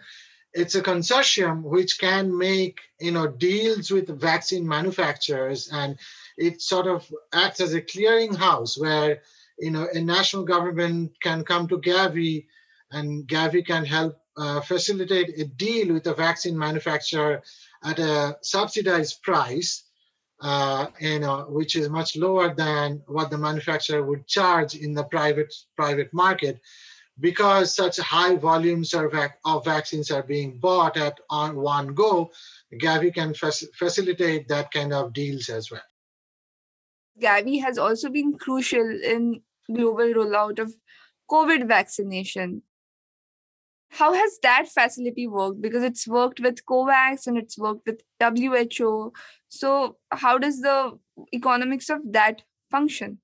it's 0.55 0.77
a 0.77 0.83
consortium 0.83 1.63
which 1.63 1.99
can 1.99 2.37
make 2.37 2.79
you 3.01 3.11
know 3.11 3.27
deals 3.27 3.91
with 3.91 4.21
vaccine 4.21 4.67
manufacturers, 4.67 5.71
and 5.73 5.99
it 6.39 6.63
sort 6.63 6.87
of 6.87 7.11
acts 7.33 7.61
as 7.61 7.75
a 7.75 7.83
clearinghouse 7.83 8.81
where 8.81 9.23
you 9.59 9.71
know 9.71 9.89
a 9.93 10.01
national 10.01 10.45
government 10.45 11.13
can 11.21 11.43
come 11.43 11.67
to 11.69 11.79
Gavi, 11.79 12.47
and 12.93 13.27
Gavi 13.27 13.67
can 13.67 13.85
help 13.85 14.21
uh, 14.37 14.61
facilitate 14.61 15.39
a 15.39 15.45
deal 15.45 15.93
with 15.93 16.07
a 16.07 16.15
vaccine 16.15 16.57
manufacturer 16.57 17.43
at 17.83 17.99
a 17.99 18.39
subsidized 18.43 19.23
price 19.23 19.83
uh, 20.43 20.89
you 21.01 21.21
know, 21.21 21.47
which 21.49 21.77
is 21.77 21.89
much 21.89 22.17
lower 22.17 22.55
than 22.55 23.03
what 23.07 23.31
the 23.31 23.39
manufacturer 23.39 24.03
would 24.03 24.27
charge 24.27 24.75
in 24.75 24.93
the 24.93 25.05
private 25.05 25.55
private 25.77 26.13
market. 26.13 26.61
because 27.21 27.75
such 27.75 27.99
high 27.99 28.37
volumes 28.37 28.95
of, 28.95 29.13
vac- 29.13 29.39
of 29.45 29.65
vaccines 29.65 30.11
are 30.11 30.23
being 30.23 30.59
bought 30.59 30.97
at 30.97 31.21
on 31.31 31.57
one 31.57 31.95
go, 31.95 32.31
Gavi 32.81 33.15
can 33.15 33.35
facilitate 33.35 34.49
that 34.49 34.71
kind 34.73 34.93
of 34.93 35.13
deals 35.13 35.49
as 35.49 35.71
well. 35.71 35.83
Gavi 37.21 37.63
has 37.63 37.79
also 37.79 38.09
been 38.09 38.39
crucial 38.39 38.89
in 39.05 39.43
global 39.73 40.07
rollout 40.15 40.59
of 40.59 40.75
COVID 41.31 41.69
vaccination. 41.69 42.63
How 43.91 44.15
has 44.15 44.39
that 44.43 44.69
facility 44.69 45.27
worked? 45.27 45.61
Because 45.61 45.83
it's 45.83 46.09
worked 46.09 46.41
with 46.41 46.65
COVAX 46.65 47.27
and 47.27 47.37
it's 47.37 47.59
worked 47.59 47.87
with 47.87 48.01
WHO. 48.19 49.13
So, 49.55 49.99
how 50.11 50.39
does 50.39 50.63
the 50.63 50.99
economics 51.35 51.91
of 51.91 52.01
that 52.13 52.41
function? 52.71 53.19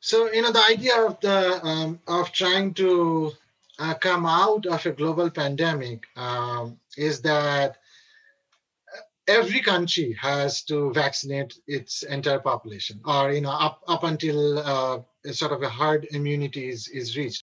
So, 0.00 0.32
you 0.32 0.40
know, 0.40 0.52
the 0.52 0.64
idea 0.70 1.04
of 1.04 1.20
the 1.20 1.62
um, 1.62 2.00
of 2.08 2.32
trying 2.32 2.72
to 2.74 3.32
uh, 3.78 3.92
come 3.94 4.24
out 4.24 4.64
of 4.64 4.86
a 4.86 4.92
global 4.92 5.28
pandemic 5.28 6.04
um, 6.16 6.80
is 6.96 7.20
that 7.22 7.76
every 9.26 9.60
country 9.60 10.16
has 10.18 10.62
to 10.62 10.94
vaccinate 10.94 11.60
its 11.66 12.04
entire 12.04 12.40
population, 12.40 12.98
or 13.04 13.30
you 13.30 13.42
know, 13.42 13.50
up 13.50 13.82
up 13.86 14.04
until 14.04 14.60
uh, 14.60 14.98
sort 15.30 15.52
of 15.52 15.62
a 15.62 15.68
herd 15.68 16.06
immunity 16.12 16.70
is, 16.70 16.88
is 16.88 17.18
reached. 17.18 17.44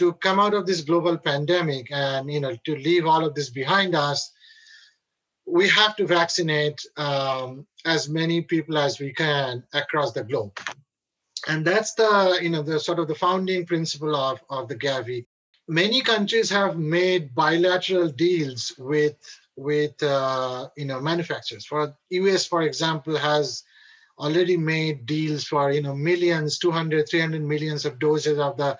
To 0.00 0.12
come 0.12 0.38
out 0.38 0.52
of 0.52 0.66
this 0.66 0.82
global 0.82 1.16
pandemic 1.16 1.86
and 1.92 2.30
you 2.30 2.40
know 2.40 2.54
to 2.66 2.76
leave 2.76 3.06
all 3.06 3.24
of 3.24 3.34
this 3.34 3.48
behind 3.48 3.94
us, 3.94 4.32
we 5.46 5.68
have 5.68 5.96
to 5.96 6.06
vaccinate 6.06 6.80
um, 6.96 7.66
as 7.84 8.08
many 8.08 8.42
people 8.42 8.78
as 8.78 8.98
we 9.00 9.12
can 9.12 9.64
across 9.72 10.12
the 10.12 10.24
globe. 10.24 10.58
And 11.48 11.64
that's 11.64 11.94
the 11.94 12.38
you 12.40 12.50
know 12.50 12.62
the 12.62 12.78
sort 12.78 12.98
of 12.98 13.08
the 13.08 13.14
founding 13.14 13.66
principle 13.66 14.14
of, 14.14 14.40
of 14.48 14.68
the 14.68 14.76
gavi 14.76 15.26
many 15.68 16.02
countries 16.02 16.50
have 16.50 16.78
made 16.78 17.34
bilateral 17.34 18.08
deals 18.08 18.72
with 18.78 19.16
with 19.56 20.02
uh, 20.02 20.68
you 20.76 20.84
know 20.84 21.00
manufacturers. 21.00 21.66
For 21.66 21.94
us 22.10 22.46
for 22.46 22.62
example 22.62 23.16
has 23.16 23.64
already 24.18 24.56
made 24.56 25.06
deals 25.06 25.44
for 25.44 25.72
you 25.72 25.82
know 25.82 25.94
millions 25.94 26.58
200 26.58 27.08
300 27.08 27.42
millions 27.42 27.84
of 27.84 27.98
doses 27.98 28.38
of 28.38 28.56
the 28.56 28.78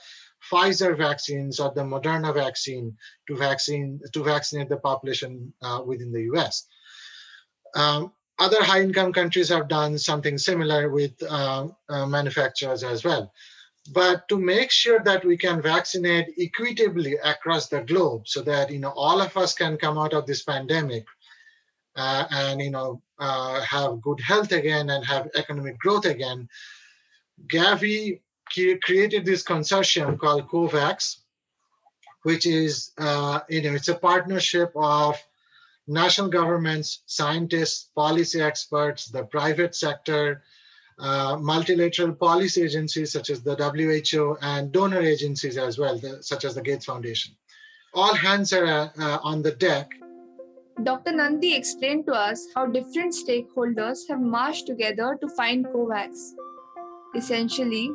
pfizer 0.51 0.97
vaccines 0.97 1.61
or 1.61 1.73
the 1.75 1.83
moderna 1.83 2.35
vaccine 2.35 2.97
to 3.29 3.37
vaccine 3.37 4.01
to 4.13 4.25
vaccinate 4.25 4.69
the 4.69 4.77
population 4.77 5.53
uh, 5.63 5.81
within 5.85 6.13
the 6.13 6.23
us 6.23 6.67
um, 7.75 8.13
other 8.39 8.63
high 8.63 8.81
income 8.81 9.13
countries 9.13 9.49
have 9.49 9.69
done 9.69 9.99
something 9.99 10.37
similar 10.39 10.91
with 10.91 11.13
uh, 11.23 11.69
uh, 11.89 12.07
manufacturers 12.07 12.83
as 12.83 13.05
well. 13.05 13.33
But 13.93 14.29
to 14.29 14.39
make 14.39 14.71
sure 14.71 15.01
that 15.01 15.25
we 15.25 15.37
can 15.37 15.61
vaccinate 15.61 16.35
equitably 16.39 17.17
across 17.17 17.69
the 17.69 17.83
globe 17.83 18.23
so 18.27 18.43
that 18.43 18.71
you 18.71 18.79
know 18.79 18.93
all 18.95 19.21
of 19.21 19.37
us 19.37 19.55
can 19.55 19.77
come 19.77 19.99
out 19.99 20.13
of 20.13 20.27
this 20.27 20.43
pandemic 20.45 21.05
uh, 21.97 22.25
and 22.31 22.61
you 22.61 22.71
know 22.71 23.03
uh, 23.19 23.61
have 23.61 24.01
good 24.01 24.21
health 24.21 24.53
again 24.53 24.91
and 24.91 25.05
have 25.05 25.31
economic 25.35 25.79
growth 25.79 26.05
again, 26.05 26.49
Gavi 27.47 28.21
created 28.83 29.25
this 29.25 29.43
consortium 29.43 30.19
called 30.19 30.49
COVAX, 30.49 31.19
which 32.23 32.47
is 32.47 32.93
uh, 32.99 33.41
you 33.49 33.63
know 33.63 33.75
it's 33.75 33.89
a 33.89 33.95
partnership 33.95 34.73
of 34.77 35.17
national 35.87 36.29
governments, 36.29 37.03
scientists, 37.07 37.91
policy 37.95 38.41
experts, 38.41 39.07
the 39.07 39.25
private 39.25 39.75
sector, 39.75 40.43
uh, 40.99 41.37
multilateral 41.41 42.13
policy 42.13 42.63
agencies 42.63 43.13
such 43.13 43.31
as 43.31 43.43
the 43.43 43.57
WHO 43.57 44.37
and 44.41 44.73
donor 44.73 45.01
agencies 45.01 45.57
as 45.57 45.79
well, 45.79 45.99
the, 45.99 46.23
such 46.23 46.45
as 46.45 46.55
the 46.55 46.63
Gates 46.63 46.85
Foundation. 46.85 47.35
All 47.95 48.15
hands 48.15 48.53
are 48.53 48.67
uh, 48.67 49.19
on 49.23 49.43
the 49.43 49.53
deck. 49.53 49.91
Dr. 50.83 51.13
Nandi 51.13 51.55
explained 51.55 52.07
to 52.07 52.13
us 52.13 52.47
how 52.55 52.67
different 52.67 53.15
stakeholders 53.15 54.09
have 54.09 54.21
marched 54.21 54.67
together 54.67 55.19
to 55.21 55.29
find 55.31 55.67
COVAX. 55.67 56.33
Essentially, 57.15 57.91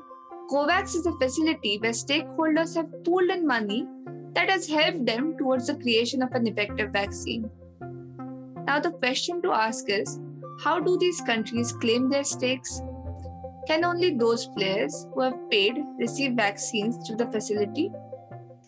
COVAX 0.50 0.96
is 0.96 1.06
a 1.06 1.12
facility 1.18 1.78
where 1.78 1.92
stakeholders 1.92 2.74
have 2.74 3.04
pooled 3.04 3.30
in 3.30 3.46
money 3.46 3.86
that 4.34 4.50
has 4.50 4.66
helped 4.66 5.06
them 5.06 5.36
towards 5.38 5.68
the 5.68 5.76
creation 5.76 6.22
of 6.22 6.32
an 6.32 6.48
effective 6.48 6.92
vaccine. 6.92 7.50
Now, 8.66 8.80
the 8.80 8.92
question 8.92 9.42
to 9.42 9.52
ask 9.52 9.90
is 9.90 10.20
how 10.64 10.80
do 10.80 10.98
these 10.98 11.20
countries 11.20 11.74
claim 11.74 12.10
their 12.10 12.24
stakes? 12.24 12.82
Can 13.68 13.84
only 13.84 14.16
those 14.16 14.48
players 14.48 15.06
who 15.14 15.22
have 15.24 15.50
paid 15.52 15.76
receive 16.00 16.38
vaccines 16.38 16.96
through 17.06 17.18
the 17.18 17.30
facility? 17.30 17.92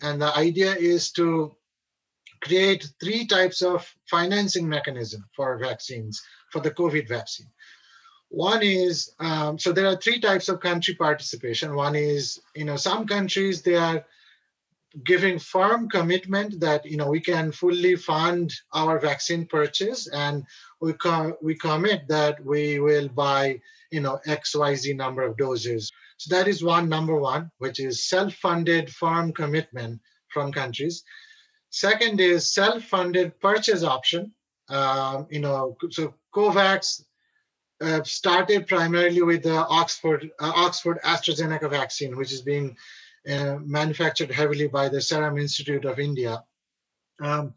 And 0.02 0.20
the 0.20 0.36
idea 0.36 0.74
is 0.74 1.10
to 1.12 1.56
create 2.42 2.92
three 3.00 3.26
types 3.26 3.62
of 3.62 3.90
financing 4.10 4.68
mechanism 4.68 5.24
for 5.34 5.56
vaccines, 5.56 6.20
for 6.52 6.60
the 6.60 6.72
COVID 6.72 7.08
vaccine. 7.08 7.48
One 8.30 8.62
is, 8.62 9.12
um, 9.18 9.58
so 9.58 9.72
there 9.72 9.86
are 9.86 9.96
three 9.96 10.20
types 10.20 10.48
of 10.48 10.60
country 10.60 10.94
participation. 10.94 11.74
One 11.74 11.96
is, 11.96 12.40
you 12.54 12.64
know, 12.64 12.76
some 12.76 13.06
countries, 13.06 13.62
they 13.62 13.74
are 13.74 14.04
giving 15.04 15.38
firm 15.38 15.88
commitment 15.88 16.58
that 16.60 16.84
you 16.84 16.96
know 16.96 17.08
we 17.08 17.20
can 17.20 17.52
fully 17.52 17.94
fund 17.96 18.52
our 18.72 18.98
vaccine 18.98 19.46
purchase 19.46 20.08
and 20.08 20.44
we 20.80 20.92
com- 20.94 21.36
we 21.40 21.54
commit 21.54 22.08
that 22.08 22.44
we 22.44 22.80
will 22.80 23.08
buy 23.08 23.60
you 23.92 24.00
know 24.00 24.18
xyz 24.26 24.96
number 24.96 25.22
of 25.22 25.36
doses. 25.36 25.90
So 26.16 26.34
that 26.34 26.48
is 26.48 26.64
one 26.64 26.88
number 26.88 27.16
one 27.16 27.50
which 27.58 27.78
is 27.78 28.08
self-funded 28.08 28.90
firm 28.90 29.32
commitment 29.32 30.00
from 30.28 30.52
countries. 30.52 31.04
Second 31.70 32.20
is 32.20 32.52
self-funded 32.52 33.40
purchase 33.40 33.84
option. 33.84 34.32
Um, 34.68 35.26
you 35.30 35.40
know 35.40 35.76
so 35.90 36.14
covax 36.34 37.02
uh, 37.80 38.02
started 38.04 38.66
primarily 38.66 39.22
with 39.22 39.42
the 39.42 39.66
oxford 39.66 40.30
uh, 40.38 40.52
oxford 40.54 40.98
astrazeneca 41.04 41.68
vaccine 41.70 42.16
which 42.16 42.32
is 42.32 42.42
being 42.42 42.76
uh, 43.30 43.56
manufactured 43.62 44.30
heavily 44.30 44.66
by 44.66 44.88
the 44.88 45.00
Serum 45.00 45.38
Institute 45.38 45.84
of 45.84 45.98
India. 45.98 46.42
Um, 47.20 47.52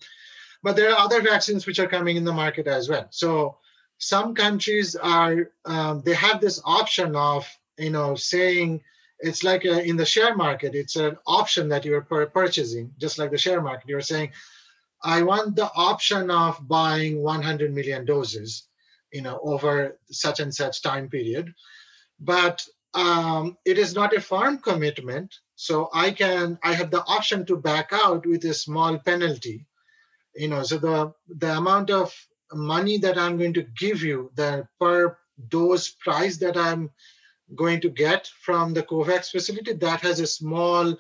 but 0.62 0.76
there 0.76 0.92
are 0.92 1.00
other 1.00 1.22
vaccines 1.22 1.66
which 1.66 1.80
are 1.80 1.88
coming 1.88 2.18
in 2.18 2.26
the 2.26 2.34
market 2.34 2.68
as 2.68 2.90
well. 2.90 3.08
So 3.12 3.58
some 3.98 4.36
countries 4.36 4.96
are 4.96 5.52
um, 5.66 6.02
they 6.06 6.14
have 6.14 6.42
this 6.42 6.62
option 6.66 7.16
of 7.16 7.48
you 7.78 7.90
know 7.90 8.16
saying 8.16 8.82
it's 9.20 9.44
like 9.44 9.64
a, 9.64 9.82
in 9.84 9.96
the 9.96 10.06
share 10.06 10.36
market 10.36 10.76
it's 10.76 10.98
an 10.98 11.18
option 11.26 11.70
that 11.70 11.86
you're 11.86 12.02
purchasing 12.02 12.92
just 12.98 13.18
like 13.18 13.32
the 13.32 13.38
share 13.38 13.62
market 13.62 13.88
you're 13.88 14.02
saying 14.02 14.30
i 15.04 15.22
want 15.22 15.56
the 15.56 15.72
option 15.76 16.30
of 16.30 16.68
buying 16.68 17.22
100 17.22 17.74
million 17.74 18.06
doses 18.06 18.68
you 19.14 19.22
know 19.22 19.40
over 19.44 19.98
such 20.12 20.40
and 20.40 20.54
such 20.54 20.82
time 20.82 21.10
period. 21.10 21.54
But 22.20 22.66
um, 22.94 23.58
it 23.66 23.78
is 23.78 23.96
not 23.96 24.16
a 24.16 24.22
firm 24.22 24.60
commitment 24.60 25.34
so 25.56 25.90
i 25.94 26.12
can 26.12 26.58
i 26.64 26.74
have 26.74 26.92
the 26.92 27.04
option 27.06 27.46
to 27.46 27.56
back 27.58 27.90
out 27.92 28.26
with 28.26 28.44
a 28.46 28.54
small 28.54 28.98
penalty. 29.00 29.66
You 30.36 30.48
know 30.48 30.64
so 30.64 30.78
the 30.78 31.14
the 31.28 31.58
amount 31.58 31.90
of 31.92 32.14
money 32.54 32.98
that 33.00 33.18
i'm 33.18 33.38
going 33.38 33.54
to 33.54 33.68
give 33.80 34.04
you 34.04 34.32
the 34.36 34.68
per 34.80 35.18
dose 35.48 35.90
price 35.90 36.38
that 36.38 36.58
i'm 36.58 36.90
going 37.56 37.82
to 37.82 37.90
get 37.90 38.28
from 38.42 38.74
the 38.74 38.84
covax 38.84 39.30
facility 39.30 39.74
that 39.74 40.02
has 40.02 40.20
a 40.20 40.28
small 40.28 40.96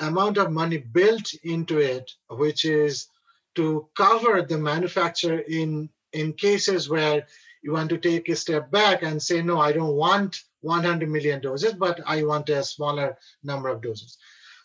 amount 0.00 0.38
of 0.38 0.52
money 0.52 0.78
built 0.78 1.32
into 1.42 1.78
it 1.78 2.10
which 2.30 2.64
is 2.64 3.08
to 3.54 3.88
cover 3.96 4.42
the 4.42 4.58
manufacturer 4.58 5.40
in 5.40 5.88
in 6.12 6.32
cases 6.32 6.88
where 6.88 7.26
you 7.62 7.72
want 7.72 7.90
to 7.90 7.98
take 7.98 8.28
a 8.28 8.36
step 8.36 8.70
back 8.70 9.02
and 9.02 9.22
say 9.22 9.42
no 9.42 9.58
i 9.60 9.72
don't 9.72 9.94
want 9.94 10.42
100 10.60 11.08
million 11.08 11.40
doses, 11.40 11.72
but 11.74 12.00
I 12.06 12.24
want 12.24 12.48
a 12.48 12.64
smaller 12.64 13.16
number 13.42 13.68
of 13.68 13.80
doses. 13.80 14.18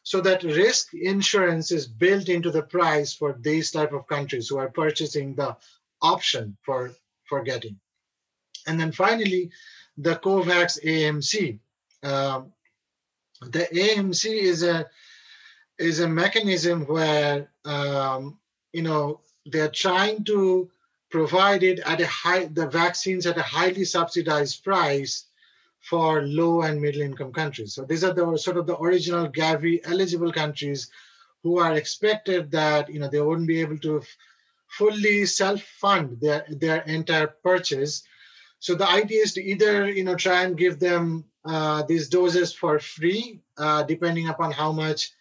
So 0.03 0.19
that 0.21 0.43
risk 0.43 0.93
insurance 0.93 1.71
is 1.71 1.87
built 1.87 2.29
into 2.29 2.51
the 2.51 2.63
price 2.63 3.13
for 3.13 3.37
these 3.39 3.71
type 3.71 3.93
of 3.93 4.07
countries 4.07 4.49
who 4.49 4.57
are 4.57 4.69
purchasing 4.69 5.35
the 5.35 5.55
option 6.01 6.57
for, 6.63 6.91
for 7.25 7.41
getting. 7.43 7.79
And 8.67 8.79
then 8.79 8.91
finally, 8.91 9.51
the 9.97 10.15
COVAX 10.15 10.83
AMC. 10.83 11.59
Um, 12.03 12.51
the 13.41 13.67
AMC 13.73 14.25
is 14.25 14.63
a 14.63 14.87
is 15.79 15.99
a 15.99 16.07
mechanism 16.07 16.85
where 16.85 17.49
um, 17.65 18.37
you 18.73 18.81
know 18.81 19.21
they're 19.45 19.69
trying 19.69 20.23
to 20.25 20.69
provide 21.13 21.61
it 21.61 21.79
at 21.85 22.01
a 22.01 22.07
high 22.07 22.45
the 22.45 22.67
vaccines 22.67 23.27
at 23.27 23.37
a 23.37 23.49
highly 23.57 23.85
subsidized 23.85 24.63
price 24.63 25.25
for 25.79 26.23
low 26.23 26.63
and 26.63 26.81
middle 26.81 27.01
income 27.01 27.31
countries. 27.31 27.75
So 27.75 27.85
these 27.85 28.03
are 28.03 28.13
the 28.15 28.25
sort 28.35 28.57
of 28.57 28.65
the 28.65 28.77
original 28.79 29.27
Gavi 29.27 29.79
eligible 29.83 30.33
countries 30.33 30.89
who 31.43 31.59
are 31.59 31.75
expected 31.75 32.49
that 32.51 32.91
you 32.91 32.99
know 32.99 33.09
they 33.09 33.21
wouldn't 33.21 33.53
be 33.55 33.61
able 33.61 33.77
to 33.87 34.01
fully 34.79 35.27
self-fund 35.27 36.17
their 36.19 36.45
their 36.49 36.81
entire 36.97 37.27
purchase. 37.27 38.01
So 38.57 38.73
the 38.73 38.89
idea 38.89 39.21
is 39.21 39.33
to 39.33 39.43
either 39.51 39.75
you 39.97 40.03
know 40.03 40.15
try 40.15 40.39
and 40.45 40.57
give 40.63 40.79
them 40.79 41.25
uh, 41.45 41.83
these 41.83 42.09
doses 42.09 42.55
for 42.61 42.79
free, 42.79 43.39
uh, 43.57 43.83
depending 43.83 44.29
upon 44.29 44.51
how 44.51 44.71
much 44.71 45.11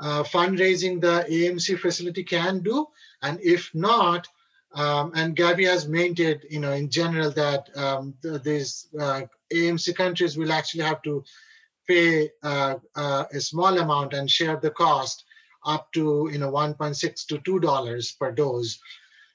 uh, 0.00 0.22
fundraising 0.22 0.94
the 1.06 1.16
AMC 1.28 1.78
facility 1.78 2.24
can 2.24 2.60
do, 2.60 2.86
and 3.20 3.38
if 3.42 3.62
not, 3.74 4.28
um, 4.74 5.12
and 5.14 5.36
Gavi 5.36 5.66
has 5.66 5.88
maintained, 5.88 6.44
you 6.50 6.60
know, 6.60 6.72
in 6.72 6.90
general 6.90 7.30
that 7.32 7.68
um, 7.76 8.14
these 8.22 8.88
uh, 8.98 9.22
AMC 9.52 9.94
countries 9.94 10.36
will 10.36 10.52
actually 10.52 10.84
have 10.84 11.02
to 11.02 11.24
pay 11.88 12.30
uh, 12.42 12.76
uh, 12.94 13.24
a 13.32 13.40
small 13.40 13.78
amount 13.78 14.12
and 14.12 14.30
share 14.30 14.56
the 14.56 14.70
cost 14.70 15.24
up 15.64 15.90
to, 15.92 16.28
you 16.32 16.38
know, 16.38 16.50
1.6 16.50 17.26
to 17.26 17.38
2 17.38 17.60
dollars 17.60 18.12
per 18.12 18.32
dose, 18.32 18.78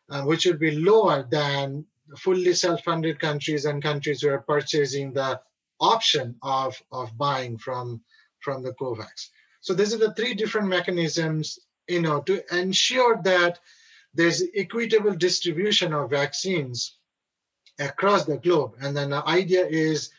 uh, 0.09 0.23
which 0.23 0.45
would 0.45 0.59
be 0.59 0.71
lower 0.71 1.27
than 1.29 1.85
fully 2.17 2.53
self-funded 2.53 3.19
countries 3.19 3.65
and 3.65 3.81
countries 3.81 4.21
who 4.21 4.29
are 4.29 4.41
purchasing 4.41 5.13
the 5.13 5.39
option 5.79 6.35
of, 6.43 6.81
of 6.91 7.17
buying 7.17 7.57
from, 7.57 8.01
from 8.41 8.63
the 8.63 8.73
COVAX. 8.73 9.29
So 9.61 9.73
these 9.73 9.93
are 9.93 9.97
the 9.97 10.13
three 10.13 10.33
different 10.33 10.67
mechanisms, 10.67 11.59
you 11.87 12.01
know, 12.01 12.21
to 12.21 12.43
ensure 12.55 13.21
that 13.23 13.59
there's 14.13 14.43
equitable 14.55 15.15
distribution 15.15 15.93
of 15.93 16.09
vaccines 16.09 16.97
across 17.79 18.25
the 18.25 18.37
globe. 18.37 18.75
And 18.81 18.95
then 18.95 19.09
the 19.09 19.27
idea 19.27 19.65
is 19.65 20.11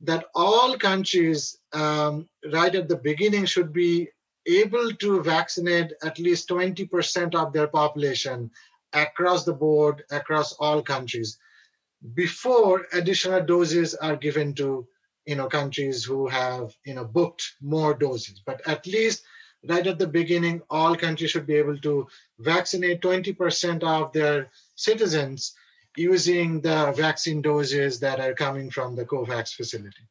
that 0.00 0.26
all 0.34 0.76
countries, 0.78 1.58
um, 1.72 2.28
right 2.52 2.74
at 2.74 2.88
the 2.88 2.96
beginning, 2.96 3.44
should 3.44 3.72
be 3.72 4.08
able 4.46 4.92
to 4.94 5.22
vaccinate 5.22 5.92
at 6.02 6.18
least 6.18 6.48
20% 6.48 7.34
of 7.34 7.52
their 7.52 7.66
population 7.68 8.50
across 8.92 9.44
the 9.44 9.52
board, 9.52 10.02
across 10.10 10.52
all 10.54 10.82
countries, 10.82 11.38
before 12.14 12.86
additional 12.92 13.44
doses 13.44 13.94
are 13.94 14.16
given 14.16 14.54
to 14.54 14.86
you 15.26 15.34
know 15.34 15.46
countries 15.46 16.04
who 16.04 16.26
have 16.26 16.72
you 16.84 16.94
know 16.94 17.04
booked 17.04 17.42
more 17.60 17.92
doses. 17.92 18.40
But 18.46 18.66
at 18.66 18.86
least 18.86 19.22
right 19.66 19.86
at 19.86 19.98
the 19.98 20.06
beginning, 20.06 20.62
all 20.70 20.94
countries 20.96 21.30
should 21.30 21.46
be 21.46 21.56
able 21.56 21.78
to 21.78 22.06
vaccinate 22.38 23.00
20% 23.00 23.82
of 23.82 24.12
their 24.12 24.50
citizens 24.76 25.54
using 25.96 26.60
the 26.60 26.92
vaccine 26.96 27.42
doses 27.42 27.98
that 28.00 28.20
are 28.20 28.34
coming 28.34 28.70
from 28.70 28.94
the 28.94 29.04
COVAX 29.04 29.54
facility. 29.54 30.06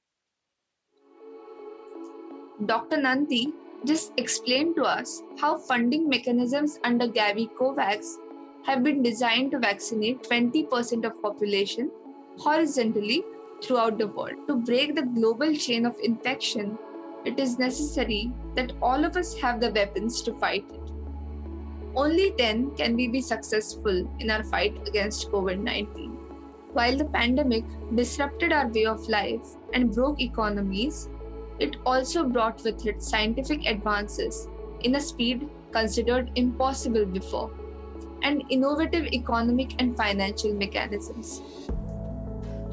Dr. 2.66 2.98
Nandi 2.98 3.54
just 3.86 4.12
explained 4.18 4.76
to 4.76 4.84
us 4.84 5.22
how 5.40 5.58
funding 5.58 6.10
mechanisms 6.10 6.80
under 6.84 7.08
Gavi 7.08 7.50
COVAX 7.58 8.16
have 8.66 8.84
been 8.84 9.02
designed 9.02 9.52
to 9.52 9.60
vaccinate 9.60 10.24
20% 10.24 11.06
of 11.06 11.22
population 11.22 11.92
horizontally 12.38 13.24
throughout 13.64 13.98
the 13.98 14.08
world. 14.08 14.36
To 14.48 14.56
break 14.56 14.96
the 14.96 15.04
global 15.04 15.56
chain 15.56 15.86
of 15.86 15.96
infection, 16.04 16.78
it 17.28 17.40
is 17.40 17.60
necessary 17.60 18.32
that 18.56 18.72
all 18.82 19.04
of 19.04 19.18
us 19.18 19.38
have 19.40 19.60
the 19.60 19.72
weapons 19.72 20.22
to 20.22 20.34
fight 20.40 20.66
it. 20.74 20.92
Only 21.94 22.34
then 22.38 22.72
can 22.78 22.96
we 22.96 23.08
be 23.08 23.22
successful 23.22 24.10
in 24.20 24.32
our 24.32 24.44
fight 24.44 24.88
against 24.88 25.30
COVID 25.32 25.60
19. 25.60 26.12
While 26.72 26.98
the 26.98 27.12
pandemic 27.18 27.66
disrupted 27.96 28.54
our 28.54 28.68
way 28.68 28.86
of 28.86 29.10
life 29.10 29.56
and 29.74 29.94
broke 29.94 30.22
economies, 30.22 31.10
it 31.60 31.76
also 31.86 32.24
brought 32.24 32.64
with 32.64 32.86
it 32.86 33.04
scientific 33.04 33.66
advances 33.66 34.48
in 34.82 34.96
a 34.96 35.02
speed 35.02 35.50
considered 35.72 36.32
impossible 36.36 37.06
before 37.06 37.52
and 38.24 38.44
innovative 38.50 39.08
economic 39.08 39.82
and 39.82 39.98
financial 39.98 40.54
mechanisms. 40.54 41.42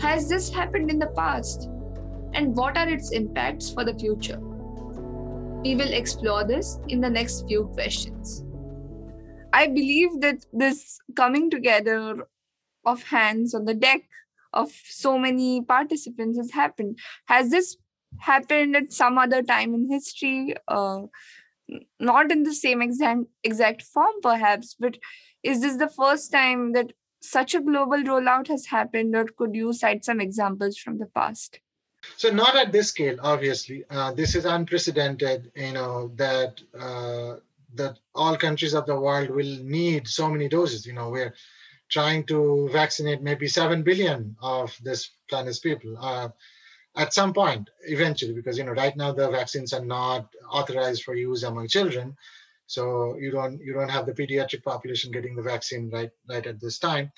Has 0.01 0.29
this 0.29 0.53
happened 0.53 0.91
in 0.91 0.99
the 0.99 1.15
past? 1.23 1.69
And 2.35 2.57
what 2.57 2.77
are 2.77 2.89
its 2.89 3.13
impacts 3.13 3.71
for 3.71 3.85
the 3.85 3.95
future? 3.95 4.39
We 5.63 5.77
will 5.77 5.93
explore 5.93 6.45
this 6.45 6.79
in 6.89 7.01
the 7.01 7.09
next 7.09 7.47
few 7.47 7.67
questions. 7.75 8.45
I 9.53 9.69
believe 9.69 10.21
that 10.21 10.45
this 10.53 10.99
coming 11.15 11.49
together 11.49 12.27
of 12.85 13.03
hands 13.05 13.55
on 13.55 13.65
the 13.65 13.75
deck 13.75 14.03
of 14.53 14.73
so 14.89 15.19
many 15.19 15.63
participants 15.63 16.39
has 16.39 16.51
happened. 16.51 16.99
Has 17.27 17.51
this 17.51 17.77
happened 18.19 18.77
at 18.77 18.93
some 18.93 19.17
other 19.17 19.43
time 19.43 19.75
in 19.75 19.89
history? 19.89 20.55
Uh, 20.69 21.03
not 21.99 22.31
in 22.31 22.43
the 22.43 22.55
same 22.55 22.83
exact 22.83 23.21
exact 23.43 23.83
form, 23.83 24.15
perhaps, 24.23 24.77
but 24.79 24.99
is 25.43 25.61
this 25.61 25.77
the 25.77 25.89
first 25.89 26.31
time 26.33 26.73
that 26.73 26.93
such 27.23 27.55
a 27.55 27.61
global 27.61 28.03
rollout 28.03 28.49
has 28.49 28.67
happened, 28.67 29.17
or 29.17 29.25
could 29.25 29.55
you 29.55 29.73
cite 29.73 30.05
some 30.05 30.21
examples 30.21 30.77
from 30.77 30.99
the 30.99 31.07
past? 31.07 31.61
So 32.17 32.31
not 32.31 32.57
at 32.57 32.73
this 32.73 32.89
scale, 32.89 33.17
obviously. 33.23 33.85
Uh, 33.91 34.13
this 34.13 34.35
is 34.35 34.45
unprecedented. 34.45 35.51
You 35.57 35.73
know 35.73 36.11
that 36.17 36.61
uh, 36.79 37.37
that 37.75 37.99
all 38.15 38.37
countries 38.37 38.75
of 38.75 38.87
the 38.87 38.99
world 38.99 39.31
will 39.31 39.59
need 39.63 40.07
so 40.09 40.31
many 40.31 40.49
doses. 40.49 40.87
You 40.87 40.93
know 40.93 41.11
we're 41.11 41.35
trying 41.91 42.25
to 42.25 42.69
vaccinate 42.73 43.23
maybe 43.23 43.47
seven 43.47 43.83
billion 43.83 44.37
of 44.43 44.77
this 44.83 45.11
planet's 45.29 45.59
people 45.59 45.97
uh, 46.01 46.29
at 46.97 47.13
some 47.13 47.33
point 47.33 47.69
eventually, 47.83 48.33
because 48.33 48.57
you 48.59 48.65
know 48.65 48.73
right 48.73 48.97
now 48.97 49.13
the 49.13 49.31
vaccines 49.31 49.73
are 49.73 49.85
not 49.85 50.29
authorized 50.51 51.03
for 51.03 51.15
use 51.15 51.43
among 51.43 51.69
children, 51.69 52.17
so 52.67 53.17
you 53.17 53.31
don't 53.31 53.61
you 53.61 53.73
don't 53.73 53.91
have 53.91 54.07
the 54.07 54.13
pediatric 54.13 54.63
population 54.63 55.11
getting 55.11 55.37
the 55.37 55.43
vaccine 55.43 55.91
right 55.91 56.11
right 56.29 56.47
at 56.47 56.61
this 56.61 56.79
time. 56.79 57.13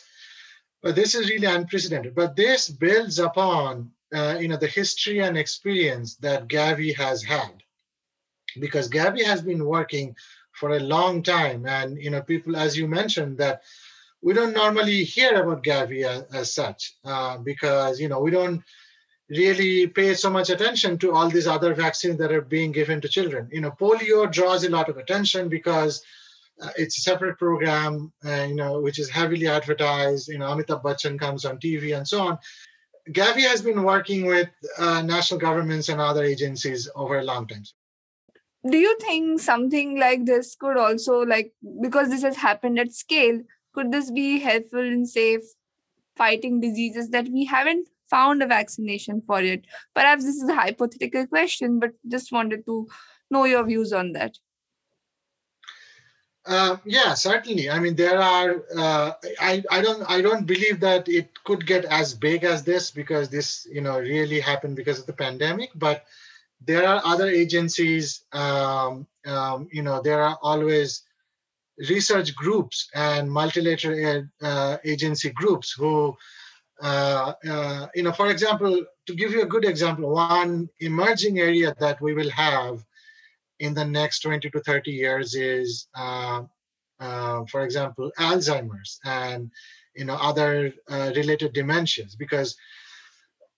But 0.83 0.95
this 0.95 1.15
is 1.15 1.31
really 1.31 1.47
unprecedented. 1.47 2.15
But 2.15 2.37
this 2.37 2.69
builds 2.69 3.19
upon 3.19 3.91
uh, 4.17 4.39
you 4.41 4.49
know 4.49 4.57
the 4.57 4.67
history 4.81 5.21
and 5.21 5.37
experience 5.37 6.17
that 6.17 6.49
Gavi 6.49 6.97
has 6.97 7.23
had, 7.23 7.63
because 8.59 8.89
Gavi 8.89 9.25
has 9.25 9.43
been 9.43 9.65
working 9.65 10.17
for 10.53 10.71
a 10.71 10.81
long 10.81 11.23
time, 11.23 11.67
and 11.67 11.99
you 12.03 12.11
know 12.11 12.23
people, 12.23 12.57
as 12.57 12.77
you 12.77 12.89
mentioned, 12.89 13.39
that 13.39 13.63
we 14.23 14.33
don't 14.33 14.55
normally 14.55 15.05
hear 15.05 15.43
about 15.43 15.63
Gavi 15.63 16.05
as, 16.05 16.23
as 16.35 16.55
such 16.55 16.95
uh, 17.05 17.39
because 17.39 18.01
you 18.01 18.09
know 18.09 18.21
we 18.21 18.31
don't 18.31 18.63
really 19.29 19.87
pay 19.89 20.15
so 20.15 20.31
much 20.31 20.51
attention 20.51 20.99
to 20.99 21.13
all 21.13 21.29
these 21.29 21.47
other 21.47 21.75
vaccines 21.75 22.19
that 22.19 22.33
are 22.33 22.41
being 22.41 22.73
given 22.73 23.01
to 23.01 23.09
children. 23.09 23.49
You 23.53 23.61
know, 23.61 23.73
polio 23.73 24.31
draws 24.31 24.65
a 24.65 24.71
lot 24.71 24.89
of 24.89 24.97
attention 24.97 25.49
because 25.49 26.03
uh, 26.63 26.71
it's 26.77 26.99
a 26.99 27.03
separate 27.03 27.39
program, 27.39 28.13
uh, 28.25 28.47
you 28.49 28.55
know, 28.55 28.81
which 28.81 28.99
is 28.99 29.11
heavily 29.11 29.49
advertised. 29.49 30.29
You 30.29 30.39
know, 30.39 30.47
Amitabh 30.47 30.83
Bachchan 30.83 31.19
comes 31.19 31.45
on 31.45 31.59
TV 31.59 31.97
and 31.97 32.07
so 32.07 32.29
on. 32.29 32.39
Gavi 33.11 33.43
has 33.43 33.63
been 33.63 33.83
working 33.83 34.27
with 34.27 34.49
uh, 34.79 35.03
national 35.03 35.39
governments 35.41 35.89
and 35.89 36.01
other 36.01 36.25
agencies 36.25 36.89
over 36.95 37.19
a 37.19 37.25
long 37.25 37.47
time. 37.47 37.63
Do 38.69 38.79
you 38.79 38.97
think 39.01 39.41
something 39.41 39.99
like 39.99 40.25
this 40.27 40.57
could 40.57 40.77
also, 40.77 41.21
like, 41.21 41.53
because 41.81 42.09
this 42.09 42.23
has 42.23 42.37
happened 42.37 42.81
at 42.81 42.93
scale, 42.93 43.41
could 43.73 43.93
this 43.93 44.11
be 44.11 44.41
helpful 44.41 44.81
in, 44.81 45.07
say, 45.07 45.39
fighting 46.17 46.61
diseases 46.61 47.11
that 47.11 47.29
we 47.29 47.45
haven't 47.45 47.89
found 48.11 48.43
a 48.43 48.47
vaccination 48.47 49.23
for 49.25 49.41
it? 49.41 49.67
Perhaps 49.95 50.25
this 50.25 50.37
is 50.37 50.49
a 50.49 50.55
hypothetical 50.55 51.27
question, 51.29 51.79
but 51.79 51.93
just 52.09 52.33
wanted 52.33 52.67
to 52.67 52.89
know 53.31 53.45
your 53.45 53.65
views 53.65 53.93
on 53.93 54.13
that. 54.13 54.37
Uh, 56.47 56.77
yeah, 56.85 57.13
certainly. 57.15 57.69
I 57.69 57.81
mean, 57.81 57.97
there 57.97 58.21
are. 58.21 58.63
Uh, 58.77 59.13
I 59.41 59.63
I 59.71 59.83
don't 59.83 60.09
I 60.09 60.23
don't 60.23 60.47
believe 60.47 60.79
that 60.81 61.09
it 61.09 61.31
could 61.45 61.67
get 61.67 61.85
as 61.87 62.15
big 62.15 62.45
as 62.45 62.63
this 62.63 62.91
because 62.91 63.29
this 63.29 63.67
you 63.71 63.81
know 63.81 63.99
really 63.99 64.39
happened 64.41 64.77
because 64.77 65.01
of 65.01 65.07
the 65.07 65.13
pandemic. 65.13 65.71
But 65.75 66.05
there 66.65 66.87
are 66.87 67.03
other 67.05 67.29
agencies. 67.29 68.23
Um, 68.33 69.07
um, 69.27 69.69
you 69.73 69.83
know, 69.83 70.01
there 70.01 70.23
are 70.23 70.39
always 70.41 71.03
research 71.91 72.35
groups 72.37 72.89
and 72.95 73.31
multilateral 73.31 74.25
uh, 74.41 74.77
agency 74.85 75.31
groups 75.31 75.73
who 75.73 76.17
uh, 76.81 77.33
uh, 77.49 77.87
you 77.95 78.03
know, 78.03 78.13
for 78.13 78.31
example, 78.31 78.85
to 79.07 79.15
give 79.15 79.33
you 79.33 79.43
a 79.43 79.47
good 79.47 79.65
example, 79.65 80.11
one 80.11 80.69
emerging 80.81 81.39
area 81.39 81.75
that 81.79 82.01
we 82.01 82.15
will 82.15 82.31
have 82.31 82.85
in 83.59 83.75
the 83.75 83.85
next 83.85 84.21
20 84.21 84.51
to 84.51 84.61
30 84.61 84.91
years 84.91 85.35
is, 85.35 85.89
uh, 85.95 86.43
uh 87.01 87.45
for 87.51 87.63
example, 87.63 88.11
Alzheimer's 88.19 89.01
and 89.05 89.51
you 89.95 90.05
know 90.05 90.15
other 90.15 90.73
uh, 90.89 91.13
related 91.17 91.55
dementias. 91.55 92.17
Because 92.17 92.57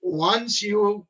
once 0.00 0.62
you 0.62 1.06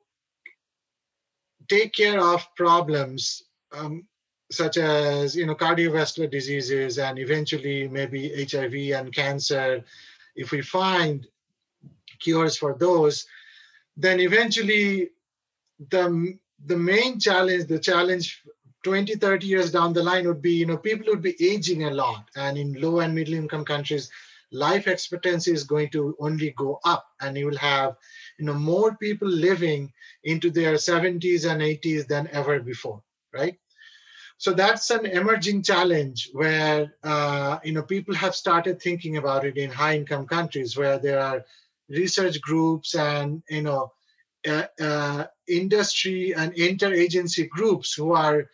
take 1.68 1.92
care 1.92 2.20
of 2.20 2.46
problems 2.56 3.42
um, 3.72 4.06
such 4.50 4.78
as 4.78 5.36
you 5.36 5.46
know 5.46 5.54
cardiovascular 5.54 6.30
diseases 6.30 6.98
and 6.98 7.18
eventually 7.18 7.88
maybe 7.88 8.46
HIV 8.50 8.98
and 8.98 9.14
cancer, 9.14 9.84
if 10.34 10.50
we 10.50 10.62
find 10.62 11.26
cures 12.18 12.56
for 12.56 12.74
those, 12.74 13.26
then 13.96 14.20
eventually 14.20 15.10
the, 15.90 16.38
the 16.64 16.76
main 16.76 17.20
challenge, 17.20 17.66
the 17.66 17.78
challenge 17.78 18.42
20, 18.88 19.16
30 19.16 19.46
years 19.46 19.72
down 19.72 19.92
the 19.94 20.02
line 20.02 20.26
would 20.26 20.42
be, 20.42 20.54
you 20.54 20.66
know, 20.66 20.78
people 20.78 21.06
would 21.08 21.22
be 21.22 21.36
aging 21.40 21.84
a 21.84 21.90
lot. 21.90 22.28
And 22.36 22.58
in 22.58 22.80
low 22.80 23.00
and 23.00 23.14
middle 23.14 23.34
income 23.34 23.64
countries, 23.64 24.10
life 24.52 24.88
expectancy 24.88 25.52
is 25.52 25.64
going 25.64 25.90
to 25.90 26.16
only 26.20 26.50
go 26.52 26.80
up 26.84 27.06
and 27.20 27.36
you 27.36 27.46
will 27.46 27.58
have, 27.58 27.96
you 28.38 28.46
know, 28.46 28.54
more 28.54 28.96
people 28.96 29.28
living 29.28 29.92
into 30.24 30.50
their 30.50 30.78
70s 30.78 31.44
and 31.44 31.62
80s 31.62 32.06
than 32.06 32.28
ever 32.32 32.60
before, 32.60 33.02
right? 33.32 33.58
so 34.38 34.52
that's 34.52 34.90
an 34.90 35.06
emerging 35.06 35.62
challenge 35.62 36.30
where 36.32 36.94
uh, 37.04 37.58
you 37.64 37.72
know 37.72 37.82
people 37.82 38.14
have 38.14 38.34
started 38.34 38.80
thinking 38.80 39.16
about 39.16 39.44
it 39.44 39.56
in 39.56 39.70
high 39.70 39.96
income 39.96 40.26
countries 40.26 40.76
where 40.76 40.98
there 40.98 41.20
are 41.20 41.44
research 41.88 42.40
groups 42.40 42.94
and 42.94 43.42
you 43.50 43.62
know 43.62 43.92
uh, 44.48 44.64
uh, 44.80 45.24
industry 45.48 46.34
and 46.34 46.54
interagency 46.54 47.48
groups 47.48 47.94
who 47.94 48.12
are 48.12 48.48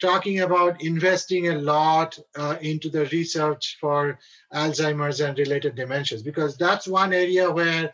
talking 0.00 0.40
about 0.40 0.82
investing 0.82 1.48
a 1.48 1.58
lot 1.58 2.18
uh, 2.36 2.56
into 2.60 2.88
the 2.90 3.06
research 3.06 3.78
for 3.80 4.18
alzheimer's 4.52 5.20
and 5.20 5.38
related 5.38 5.76
dementias 5.76 6.24
because 6.24 6.56
that's 6.56 6.86
one 6.86 7.12
area 7.12 7.50
where 7.50 7.92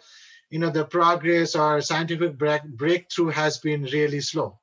you 0.50 0.58
know 0.58 0.70
the 0.70 0.84
progress 0.84 1.54
or 1.54 1.80
scientific 1.80 2.36
break, 2.36 2.64
breakthrough 2.64 3.28
has 3.28 3.58
been 3.58 3.82
really 3.84 4.20
slow 4.20 4.58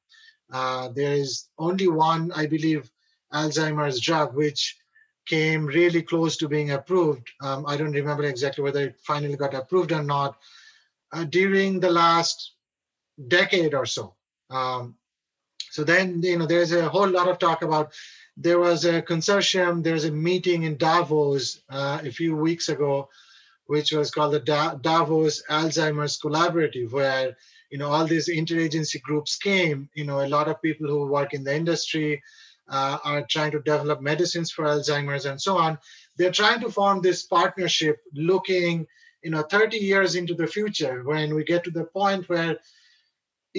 uh, 0.52 0.90
there 0.90 1.14
is 1.14 1.50
only 1.58 1.88
one, 1.88 2.32
I 2.34 2.46
believe, 2.46 2.90
Alzheimer's 3.34 4.00
drug 4.00 4.36
which 4.36 4.78
came 5.26 5.66
really 5.66 6.02
close 6.02 6.38
to 6.38 6.48
being 6.48 6.72
approved. 6.72 7.30
Um, 7.42 7.66
I 7.68 7.76
don't 7.76 7.92
remember 7.92 8.24
exactly 8.24 8.64
whether 8.64 8.86
it 8.86 9.00
finally 9.04 9.36
got 9.36 9.54
approved 9.54 9.92
or 9.92 10.04
not 10.04 10.38
uh, 11.12 11.26
during 11.26 11.80
the 11.80 11.92
last 11.92 12.54
decade 13.28 13.74
or 13.74 13.86
so. 13.86 14.16
Um, 14.50 14.96
so 15.78 15.84
then, 15.84 16.24
you 16.24 16.40
know, 16.40 16.48
there's 16.48 16.72
a 16.72 16.90
whole 16.90 17.08
lot 17.08 17.28
of 17.28 17.38
talk 17.38 17.62
about. 17.62 17.94
There 18.36 18.58
was 18.58 18.84
a 18.84 19.00
consortium. 19.04 19.84
There 19.84 19.94
was 19.94 20.06
a 20.06 20.12
meeting 20.12 20.64
in 20.64 20.76
Davos 20.78 21.62
uh, 21.70 22.00
a 22.04 22.12
few 22.12 22.36
weeks 22.36 22.68
ago, 22.68 23.10
which 23.68 23.92
was 23.92 24.10
called 24.10 24.34
the 24.34 24.40
da- 24.40 24.74
Davos 24.74 25.44
Alzheimer's 25.52 26.20
Collaborative, 26.20 26.92
where 26.94 27.36
you 27.70 27.78
know 27.78 27.90
all 27.92 28.08
these 28.08 28.28
interagency 28.28 29.00
groups 29.00 29.38
came 29.38 29.88
you 29.94 30.04
know 30.04 30.26
a 30.26 30.34
lot 30.36 30.48
of 30.48 30.60
people 30.64 30.88
who 30.88 31.06
work 31.06 31.36
in 31.36 31.44
the 31.44 31.56
industry 31.56 32.24
uh, 32.70 32.98
are 33.04 33.24
trying 33.30 33.52
to 33.52 33.60
develop 33.60 34.02
medicines 34.02 34.50
for 34.52 34.66
alzheimer's 34.66 35.26
and 35.26 35.42
so 35.42 35.58
on 35.58 35.78
they're 36.18 36.40
trying 36.42 36.62
to 36.62 36.72
form 36.72 37.02
this 37.02 37.24
partnership 37.24 37.98
looking 38.14 38.88
you 39.22 39.32
know 39.32 39.42
30 39.42 39.78
years 39.78 40.16
into 40.16 40.34
the 40.34 40.48
future 40.48 41.04
when 41.04 41.36
we 41.36 41.44
get 41.44 41.64
to 41.66 41.72
the 41.72 41.84
point 41.84 42.30
where 42.30 42.58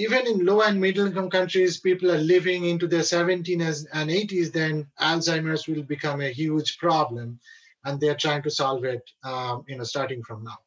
even 0.03 0.27
in 0.27 0.45
low 0.45 0.61
and 0.61 0.79
middle 0.79 1.07
income 1.07 1.29
countries 1.29 1.79
people 1.87 2.11
are 2.11 2.25
living 2.35 2.65
into 2.65 2.87
their 2.87 3.07
70s 3.15 3.85
and 3.93 4.09
80s 4.09 4.51
then 4.51 4.87
alzheimer's 5.09 5.67
will 5.67 5.83
become 5.83 6.21
a 6.21 6.35
huge 6.41 6.77
problem 6.77 7.39
and 7.85 7.99
they're 7.99 8.23
trying 8.25 8.43
to 8.43 8.51
solve 8.61 8.83
it 8.85 9.03
um, 9.23 9.65
you 9.67 9.77
know 9.77 9.83
starting 9.93 10.23
from 10.23 10.43
now 10.43 10.59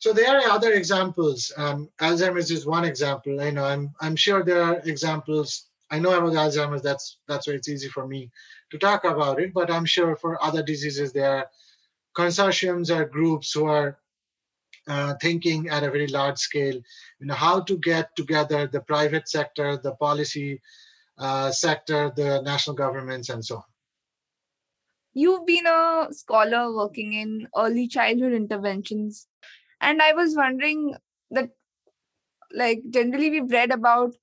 so 0.00 0.12
there 0.12 0.36
are 0.36 0.50
other 0.50 0.72
examples. 0.72 1.52
Um, 1.56 1.90
Alzheimer's 2.00 2.50
is 2.50 2.64
one 2.64 2.84
example. 2.84 3.40
I 3.40 3.50
know 3.50 3.64
I'm 3.64 3.94
I'm 4.00 4.16
sure 4.16 4.44
there 4.44 4.62
are 4.62 4.80
examples. 4.84 5.64
I 5.90 5.98
know 5.98 6.16
about 6.16 6.34
Alzheimer's. 6.34 6.82
That's 6.82 7.18
that's 7.26 7.46
why 7.46 7.54
it's 7.54 7.68
easy 7.68 7.88
for 7.88 8.06
me 8.06 8.30
to 8.70 8.78
talk 8.78 9.04
about 9.04 9.40
it. 9.40 9.52
But 9.52 9.70
I'm 9.70 9.84
sure 9.84 10.14
for 10.14 10.42
other 10.42 10.62
diseases 10.62 11.12
there 11.12 11.38
are 11.38 11.50
consortiums 12.16 12.94
or 12.94 13.04
groups 13.06 13.52
who 13.52 13.66
are 13.66 13.98
uh, 14.88 15.14
thinking 15.20 15.68
at 15.68 15.84
a 15.84 15.90
very 15.90 16.06
large 16.06 16.38
scale. 16.38 16.74
You 17.20 17.26
know 17.26 17.34
how 17.34 17.60
to 17.60 17.76
get 17.78 18.14
together 18.16 18.66
the 18.66 18.80
private 18.80 19.28
sector, 19.28 19.76
the 19.76 19.92
policy 19.92 20.60
uh, 21.18 21.50
sector, 21.50 22.12
the 22.14 22.42
national 22.42 22.76
governments, 22.76 23.28
and 23.28 23.44
so 23.44 23.56
on. 23.56 23.62
You've 25.14 25.46
been 25.46 25.66
a 25.66 26.08
scholar 26.10 26.74
working 26.74 27.12
in 27.12 27.48
early 27.56 27.88
childhood 27.88 28.32
interventions 28.32 29.26
and 29.80 30.02
i 30.02 30.12
was 30.12 30.36
wondering 30.36 30.94
that 31.30 31.50
like 32.52 32.82
generally 32.90 33.30
we've 33.30 33.50
read 33.50 33.70
about 33.70 34.14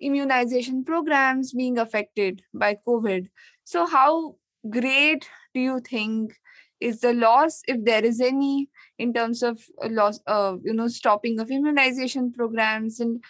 immunization 0.00 0.84
programs 0.84 1.52
being 1.52 1.78
affected 1.78 2.42
by 2.54 2.76
covid 2.86 3.28
so 3.64 3.86
how 3.86 4.36
great 4.70 5.28
do 5.54 5.60
you 5.60 5.80
think 5.80 6.34
is 6.80 7.00
the 7.00 7.12
loss 7.12 7.62
if 7.66 7.82
there 7.84 8.04
is 8.04 8.20
any 8.20 8.68
in 8.98 9.12
terms 9.12 9.42
of 9.42 9.60
loss 9.90 10.20
uh, 10.26 10.56
you 10.62 10.72
know 10.72 10.88
stopping 10.88 11.38
of 11.40 11.50
immunization 11.50 12.32
programs 12.32 13.00
and 13.00 13.22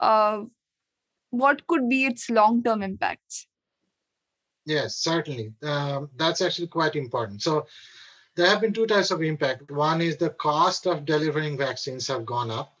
uh, 0.00 0.42
what 1.30 1.66
could 1.66 1.88
be 1.88 2.04
its 2.04 2.28
long 2.30 2.62
term 2.62 2.82
impacts 2.82 3.46
yes 4.66 4.96
certainly 4.96 5.52
um, 5.62 6.10
that's 6.16 6.40
actually 6.40 6.68
quite 6.68 6.96
important 6.96 7.42
so 7.42 7.66
there 8.34 8.46
have 8.46 8.60
been 8.60 8.72
two 8.72 8.86
types 8.86 9.10
of 9.10 9.22
impact. 9.22 9.70
One 9.70 10.00
is 10.00 10.16
the 10.16 10.30
cost 10.30 10.86
of 10.86 11.04
delivering 11.04 11.58
vaccines 11.58 12.06
have 12.08 12.24
gone 12.24 12.50
up. 12.50 12.74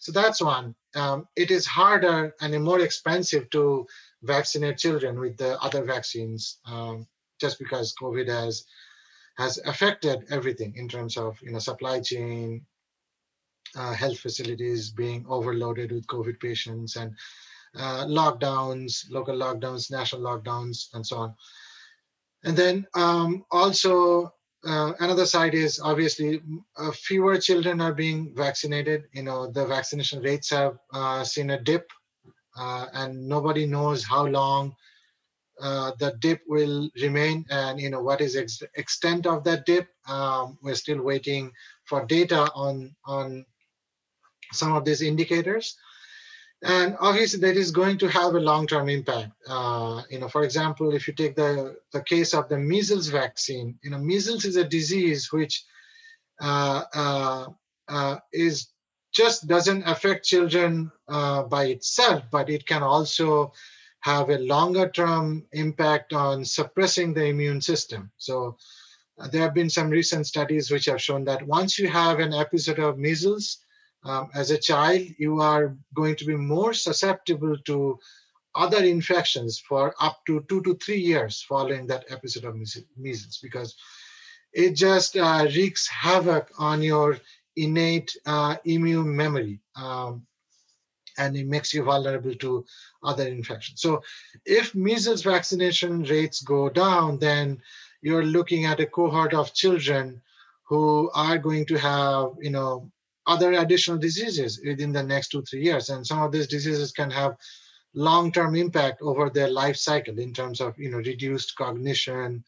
So 0.00 0.12
that's 0.12 0.40
one. 0.40 0.74
Um, 0.94 1.28
it 1.36 1.50
is 1.50 1.66
harder 1.66 2.34
and 2.40 2.62
more 2.64 2.80
expensive 2.80 3.50
to 3.50 3.86
vaccinate 4.22 4.78
children 4.78 5.18
with 5.18 5.36
the 5.36 5.60
other 5.62 5.84
vaccines 5.84 6.58
um, 6.66 7.06
just 7.40 7.58
because 7.58 7.94
COVID 8.00 8.28
has 8.28 8.64
has 9.38 9.58
affected 9.64 10.26
everything 10.30 10.74
in 10.76 10.88
terms 10.88 11.16
of 11.16 11.38
you 11.40 11.52
know 11.52 11.60
supply 11.60 12.00
chain, 12.00 12.66
uh, 13.76 13.94
health 13.94 14.18
facilities 14.18 14.90
being 14.90 15.24
overloaded 15.28 15.92
with 15.92 16.06
COVID 16.08 16.40
patients 16.40 16.96
and 16.96 17.14
uh, 17.76 18.04
lockdowns, 18.06 19.04
local 19.10 19.36
lockdowns, 19.36 19.90
national 19.90 20.22
lockdowns, 20.22 20.88
and 20.94 21.06
so 21.06 21.16
on. 21.18 21.34
And 22.44 22.56
then 22.56 22.86
um, 22.94 23.44
also 23.50 24.32
uh, 24.66 24.92
another 24.98 25.26
side 25.26 25.54
is 25.54 25.80
obviously 25.80 26.40
uh, 26.76 26.90
fewer 26.90 27.38
children 27.38 27.80
are 27.80 27.94
being 27.94 28.34
vaccinated. 28.34 29.04
You 29.12 29.22
know, 29.22 29.50
the 29.50 29.66
vaccination 29.66 30.20
rates 30.20 30.50
have 30.50 30.78
uh, 30.92 31.22
seen 31.22 31.50
a 31.50 31.62
dip, 31.62 31.88
uh, 32.58 32.86
and 32.92 33.28
nobody 33.28 33.66
knows 33.66 34.04
how 34.04 34.26
long 34.26 34.74
uh, 35.60 35.92
the 35.98 36.16
dip 36.20 36.40
will 36.46 36.88
remain, 37.00 37.44
and 37.50 37.80
you 37.80 37.90
know 37.90 38.02
what 38.02 38.20
is 38.20 38.36
ex- 38.36 38.62
extent 38.76 39.26
of 39.26 39.44
that 39.44 39.66
dip. 39.66 39.88
Um, 40.08 40.58
we're 40.62 40.74
still 40.74 41.02
waiting 41.02 41.52
for 41.84 42.04
data 42.06 42.50
on 42.54 42.94
on 43.04 43.44
some 44.52 44.72
of 44.72 44.84
these 44.84 45.02
indicators 45.02 45.76
and 46.62 46.96
obviously 47.00 47.40
that 47.40 47.56
is 47.56 47.70
going 47.70 47.98
to 47.98 48.08
have 48.08 48.34
a 48.34 48.40
long-term 48.40 48.88
impact 48.88 49.30
uh, 49.48 50.02
you 50.10 50.18
know 50.18 50.28
for 50.28 50.42
example 50.42 50.92
if 50.92 51.06
you 51.06 51.14
take 51.14 51.36
the 51.36 51.76
the 51.92 52.02
case 52.02 52.34
of 52.34 52.48
the 52.48 52.58
measles 52.58 53.08
vaccine 53.08 53.78
you 53.82 53.90
know 53.90 53.98
measles 53.98 54.44
is 54.44 54.56
a 54.56 54.64
disease 54.64 55.32
which 55.32 55.64
uh, 56.40 56.82
uh, 56.94 57.46
uh 57.88 58.16
is 58.32 58.68
just 59.14 59.46
doesn't 59.46 59.82
affect 59.84 60.24
children 60.24 60.90
uh, 61.08 61.42
by 61.44 61.66
itself 61.66 62.24
but 62.30 62.50
it 62.50 62.66
can 62.66 62.82
also 62.82 63.52
have 64.08 64.30
a 64.30 64.44
longer 64.54 64.88
term 64.88 65.24
impact 65.52 66.12
on 66.12 66.44
suppressing 66.44 67.12
the 67.12 67.26
immune 67.26 67.60
system. 67.60 68.10
So 68.16 68.56
uh, 69.18 69.28
there 69.28 69.42
have 69.42 69.54
been 69.54 69.70
some 69.70 69.90
recent 69.90 70.26
studies 70.26 70.70
which 70.70 70.86
have 70.86 71.02
shown 71.02 71.24
that 71.24 71.46
once 71.46 71.78
you 71.78 71.88
have 71.88 72.18
an 72.18 72.32
episode 72.32 72.78
of 72.78 72.98
measles 72.98 73.58
um, 74.04 74.30
as 74.34 74.50
a 74.50 74.64
child, 74.70 75.02
you 75.18 75.40
are 75.40 75.76
going 75.94 76.16
to 76.16 76.24
be 76.24 76.36
more 76.36 76.72
susceptible 76.72 77.56
to 77.66 77.98
other 78.54 78.82
infections 78.82 79.58
for 79.68 79.94
up 80.00 80.16
to 80.26 80.44
two 80.48 80.62
to 80.62 80.74
three 80.76 81.02
years 81.12 81.42
following 81.42 81.86
that 81.86 82.04
episode 82.10 82.44
of 82.44 82.56
measles 82.96 83.38
because 83.42 83.76
it 84.52 84.70
just 84.74 85.16
uh, 85.16 85.46
wreaks 85.54 85.86
havoc 85.88 86.50
on 86.58 86.80
your 86.82 87.18
innate 87.56 88.16
uh, 88.26 88.56
immune 88.64 89.14
memory. 89.14 89.60
Um, 89.76 90.26
and 91.18 91.36
it 91.36 91.46
makes 91.46 91.74
you 91.74 91.82
vulnerable 91.82 92.34
to 92.34 92.64
other 93.02 93.26
infections. 93.26 93.80
So, 93.80 94.02
if 94.44 94.74
measles 94.74 95.22
vaccination 95.22 96.04
rates 96.04 96.42
go 96.42 96.68
down, 96.68 97.18
then 97.18 97.60
you're 98.02 98.24
looking 98.24 98.64
at 98.64 98.80
a 98.80 98.86
cohort 98.86 99.34
of 99.34 99.52
children 99.52 100.22
who 100.64 101.10
are 101.14 101.38
going 101.38 101.66
to 101.66 101.78
have, 101.78 102.32
you 102.40 102.50
know, 102.50 102.90
other 103.26 103.52
additional 103.52 103.98
diseases 103.98 104.60
within 104.64 104.92
the 104.92 105.02
next 105.02 105.28
two, 105.28 105.42
three 105.42 105.62
years. 105.62 105.90
And 105.90 106.06
some 106.06 106.22
of 106.22 106.32
these 106.32 106.46
diseases 106.46 106.92
can 106.92 107.10
have 107.10 107.36
long-term 107.94 108.54
impact 108.54 109.02
over 109.02 109.30
their 109.30 109.50
life 109.50 109.76
cycle 109.76 110.18
in 110.18 110.32
terms 110.32 110.60
of 110.60 110.78
you 110.78 110.90
know 110.90 110.98
reduced 110.98 111.56
cognition, 111.56 112.44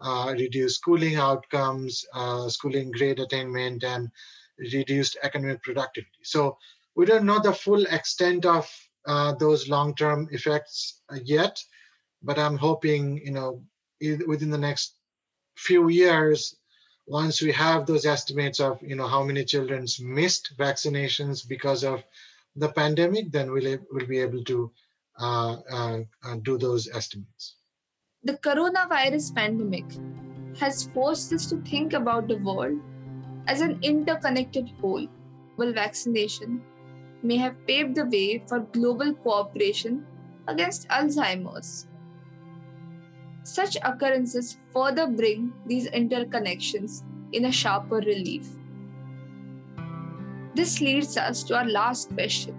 uh, 0.00 0.34
reduced 0.36 0.76
schooling 0.76 1.16
outcomes, 1.16 2.04
uh, 2.14 2.48
schooling 2.48 2.90
grade 2.90 3.20
attainment, 3.20 3.84
and 3.84 4.10
reduced 4.58 5.16
academic 5.22 5.62
productivity. 5.62 6.22
So 6.22 6.58
we 7.00 7.06
don't 7.06 7.24
know 7.24 7.40
the 7.40 7.54
full 7.54 7.84
extent 7.86 8.44
of 8.44 8.70
uh, 9.06 9.32
those 9.36 9.70
long-term 9.70 10.28
effects 10.32 11.00
yet, 11.24 11.58
but 12.22 12.38
I'm 12.38 12.58
hoping 12.58 13.22
you 13.24 13.32
know 13.32 13.62
within 14.26 14.50
the 14.50 14.64
next 14.68 14.96
few 15.56 15.88
years 15.88 16.54
once 17.06 17.40
we 17.40 17.52
have 17.52 17.86
those 17.86 18.04
estimates 18.04 18.60
of 18.60 18.82
you 18.82 18.96
know 18.96 19.08
how 19.14 19.22
many 19.22 19.46
children's 19.46 19.98
missed 19.98 20.52
vaccinations 20.58 21.48
because 21.48 21.84
of 21.84 22.04
the 22.56 22.68
pandemic, 22.68 23.32
then 23.32 23.50
we'll, 23.50 23.78
we'll 23.90 24.06
be 24.06 24.18
able 24.18 24.44
to 24.44 24.70
uh, 25.18 25.56
uh, 25.78 25.98
uh, 26.24 26.36
do 26.42 26.58
those 26.58 26.86
estimates. 26.92 27.56
The 28.24 28.34
coronavirus 28.34 29.34
pandemic 29.34 29.86
has 30.58 30.90
forced 30.92 31.32
us 31.32 31.46
to 31.46 31.56
think 31.62 31.94
about 31.94 32.28
the 32.28 32.36
world 32.36 32.78
as 33.46 33.62
an 33.62 33.78
interconnected 33.80 34.68
whole. 34.80 35.08
Well, 35.56 35.72
vaccination 35.72 36.62
may 37.22 37.36
have 37.36 37.66
paved 37.66 37.94
the 37.94 38.06
way 38.06 38.42
for 38.46 38.60
global 38.60 39.14
cooperation 39.14 40.06
against 40.48 40.88
Alzheimer's. 40.88 41.86
such 43.42 43.76
occurrences 43.82 44.58
further 44.72 45.06
bring 45.06 45.52
these 45.66 45.88
interconnections 45.90 47.02
in 47.32 47.46
a 47.46 47.52
sharper 47.52 47.96
relief. 47.96 48.48
This 50.54 50.80
leads 50.80 51.16
us 51.16 51.42
to 51.44 51.56
our 51.56 51.64
last 51.64 52.12
question. 52.14 52.54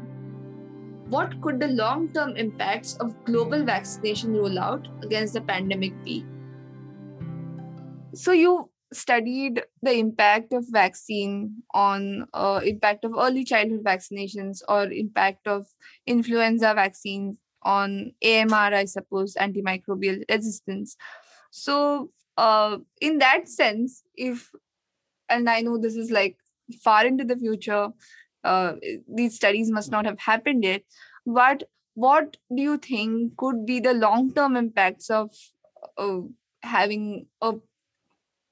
What 1.10 1.39
could 1.41 1.60
the 1.60 1.67
long 1.67 2.10
term 2.13 2.36
impacts 2.38 2.95
of 2.97 3.24
global 3.26 3.63
vaccination 3.63 4.34
rollout 4.34 4.88
against 5.04 5.34
the 5.34 5.41
pandemic 5.41 5.93
be? 6.04 6.26
So, 8.13 8.32
you 8.32 8.71
studied 8.94 9.64
the 9.82 9.94
impact 9.94 10.54
of 10.54 10.66
vaccine 10.70 11.64
on 11.74 12.26
uh, 12.34 12.60
impact 12.64 13.06
of 13.06 13.14
early 13.18 13.44
childhood 13.44 13.84
vaccinations 13.84 14.62
or 14.68 14.92
impact 14.92 15.48
of 15.48 15.68
influenza 16.06 16.74
vaccines 16.74 17.38
on 17.64 18.12
AMR, 18.22 18.74
I 18.74 18.86
suppose, 18.86 19.36
antimicrobial 19.36 20.24
resistance. 20.30 20.98
So, 21.52 22.12
uh, 22.38 22.78
in 23.00 23.20
that 23.20 23.48
sense, 23.48 24.04
if 24.16 24.52
and 25.30 25.50
I 25.50 25.62
know 25.62 25.78
this 25.78 25.96
is 25.96 26.12
like 26.12 26.38
far 26.84 27.06
into 27.06 27.24
the 27.24 27.36
future, 27.38 27.90
uh, 28.44 28.74
these 29.08 29.36
studies 29.36 29.72
must 29.72 29.92
not 29.92 30.06
have 30.06 30.20
happened 30.20 30.64
yet. 30.64 30.84
But 31.26 31.64
what 31.94 32.38
do 32.56 32.62
you 32.62 32.78
think 32.78 33.38
could 33.38 33.66
be 33.66 33.80
the 33.80 33.94
long 33.94 34.34
term 34.34 34.56
impacts 34.56 35.10
of 35.10 35.32
uh, 35.98 36.20
having 36.64 37.28
a 37.42 37.54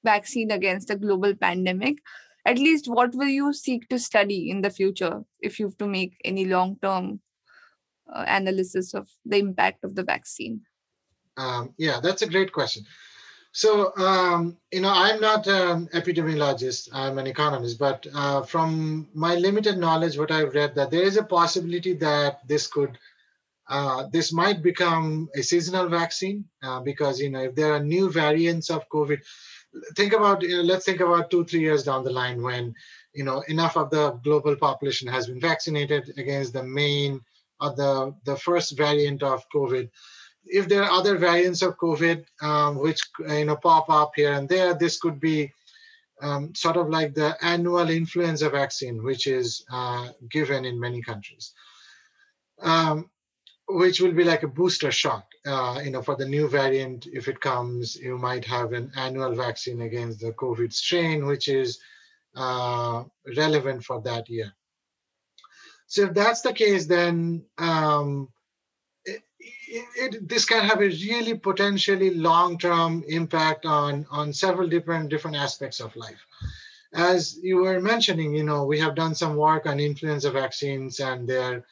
vaccine 0.03 0.51
against 0.51 0.89
a 0.89 0.95
global 0.95 1.35
pandemic? 1.35 1.97
At 2.45 2.57
least, 2.57 2.88
what 2.88 3.13
will 3.15 3.27
you 3.27 3.53
seek 3.53 3.88
to 3.89 3.99
study 3.99 4.49
in 4.49 4.62
the 4.62 4.69
future 4.69 5.23
if 5.39 5.59
you 5.59 5.67
have 5.67 5.77
to 5.77 5.88
make 5.88 6.19
any 6.23 6.45
long 6.45 6.77
term 6.81 7.19
uh, 8.12 8.25
analysis 8.27 8.93
of 8.93 9.09
the 9.25 9.38
impact 9.38 9.83
of 9.83 9.95
the 9.95 10.03
vaccine? 10.03 10.62
Um, 11.38 11.73
yeah, 11.77 11.99
that's 12.01 12.21
a 12.21 12.29
great 12.29 12.51
question. 12.51 12.85
So, 13.51 13.95
um, 13.97 14.57
you 14.71 14.81
know, 14.81 14.91
I'm 14.93 15.19
not 15.19 15.47
an 15.47 15.88
epidemiologist, 15.88 16.89
I'm 16.93 17.17
an 17.17 17.25
economist, 17.25 17.79
but 17.79 18.05
uh, 18.13 18.43
from 18.43 19.07
my 19.13 19.35
limited 19.35 19.77
knowledge, 19.77 20.17
what 20.17 20.31
I've 20.31 20.53
read, 20.53 20.75
that 20.75 20.91
there 20.91 21.01
is 21.01 21.17
a 21.17 21.23
possibility 21.23 21.93
that 21.93 22.47
this 22.47 22.67
could, 22.67 22.97
uh, 23.67 24.05
this 24.12 24.31
might 24.31 24.62
become 24.62 25.29
a 25.35 25.41
seasonal 25.41 25.89
vaccine 25.89 26.45
uh, 26.62 26.79
because, 26.81 27.19
you 27.19 27.31
know, 27.31 27.41
if 27.41 27.55
there 27.55 27.73
are 27.73 27.79
new 27.79 28.12
variants 28.12 28.69
of 28.69 28.88
COVID, 28.89 29.19
think 29.95 30.13
about, 30.13 30.41
you 30.41 30.58
know, 30.58 30.63
let's 30.63 30.86
think 30.86 30.99
about 30.99 31.29
two, 31.29 31.45
three 31.45 31.62
years 31.62 31.84
down 31.84 32.03
the 32.03 32.12
line 32.12 32.41
when, 32.41 32.73
you 33.13 33.23
know, 33.23 33.41
enough 33.47 33.77
of 33.77 33.89
the 33.89 34.12
global 34.23 34.55
population 34.55 35.08
has 35.08 35.27
been 35.27 35.39
vaccinated 35.39 36.13
against 36.17 36.53
the 36.53 36.63
main 36.63 37.21
or 37.62 37.75
the, 37.75 38.15
the 38.25 38.36
first 38.38 38.77
variant 38.77 39.23
of 39.23 39.43
COVID. 39.53 39.89
If 40.45 40.67
there 40.67 40.84
are 40.84 40.91
other 40.91 41.17
variants 41.17 41.62
of 41.62 41.77
COVID 41.77 42.25
um, 42.41 42.79
which 42.79 43.01
you 43.27 43.45
know 43.45 43.58
pop 43.58 43.89
up 43.89 44.12
here 44.15 44.34
and 44.34 44.47
there, 44.47 44.73
this 44.73 44.97
could 44.97 45.19
be 45.19 45.51
um, 46.21 46.53
sort 46.55 46.77
of 46.77 46.89
like 46.89 47.13
the 47.13 47.36
annual 47.41 47.89
influenza 47.89 48.49
vaccine, 48.49 49.03
which 49.03 49.27
is 49.27 49.63
uh, 49.71 50.10
given 50.29 50.65
in 50.65 50.79
many 50.79 51.01
countries, 51.01 51.53
um, 52.62 53.10
which 53.69 54.01
will 54.01 54.12
be 54.12 54.23
like 54.23 54.43
a 54.43 54.47
booster 54.47 54.91
shot. 54.91 55.25
Uh, 55.45 55.79
you 55.84 55.91
know, 55.91 56.01
for 56.01 56.15
the 56.15 56.27
new 56.27 56.47
variant, 56.47 57.08
if 57.08 57.27
it 57.27 57.39
comes, 57.39 57.95
you 57.95 58.17
might 58.17 58.43
have 58.45 58.73
an 58.73 58.91
annual 58.95 59.34
vaccine 59.36 59.82
against 59.82 60.19
the 60.19 60.32
COVID 60.34 60.73
strain, 60.73 61.25
which 61.25 61.47
is 61.47 61.79
uh, 62.36 63.03
relevant 63.38 63.84
for 63.84 64.01
that 64.01 64.29
year. 64.29 64.51
So 65.88 66.03
if 66.03 66.13
that's 66.13 66.41
the 66.41 66.53
case, 66.53 66.86
then 66.88 67.45
um, 67.58 68.29
it, 69.05 69.21
it, 69.95 70.27
this 70.27 70.45
can 70.45 70.63
have 70.65 70.82
a 70.82 70.89
really 70.89 71.36
potentially 71.38 72.13
long-term 72.13 73.03
impact 73.08 73.65
on 73.65 74.05
on 74.12 74.34
several 74.34 74.67
different 74.67 75.10
different 75.10 75.38
aspects 75.38 75.79
of 75.79 75.95
life 75.95 76.25
as 76.93 77.39
you 77.41 77.58
were 77.58 77.79
mentioning 77.79 78.34
you 78.34 78.43
know 78.43 78.65
we 78.65 78.79
have 78.79 78.95
done 78.95 79.13
some 79.13 79.36
work 79.36 79.67
on 79.67 79.79
influenza 79.79 80.32
vaccines 80.32 80.99
and 80.99 81.27
their 81.27 81.63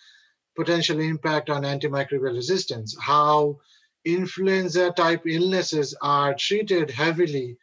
potential 0.57 0.99
impact 0.99 1.49
on 1.49 1.63
antimicrobial 1.63 2.35
resistance 2.41 2.95
how 2.99 3.57
influenza 4.05 4.91
type 4.91 5.23
illnesses 5.25 5.95
are 6.01 6.33
treated 6.33 6.91
heavily 6.91 7.57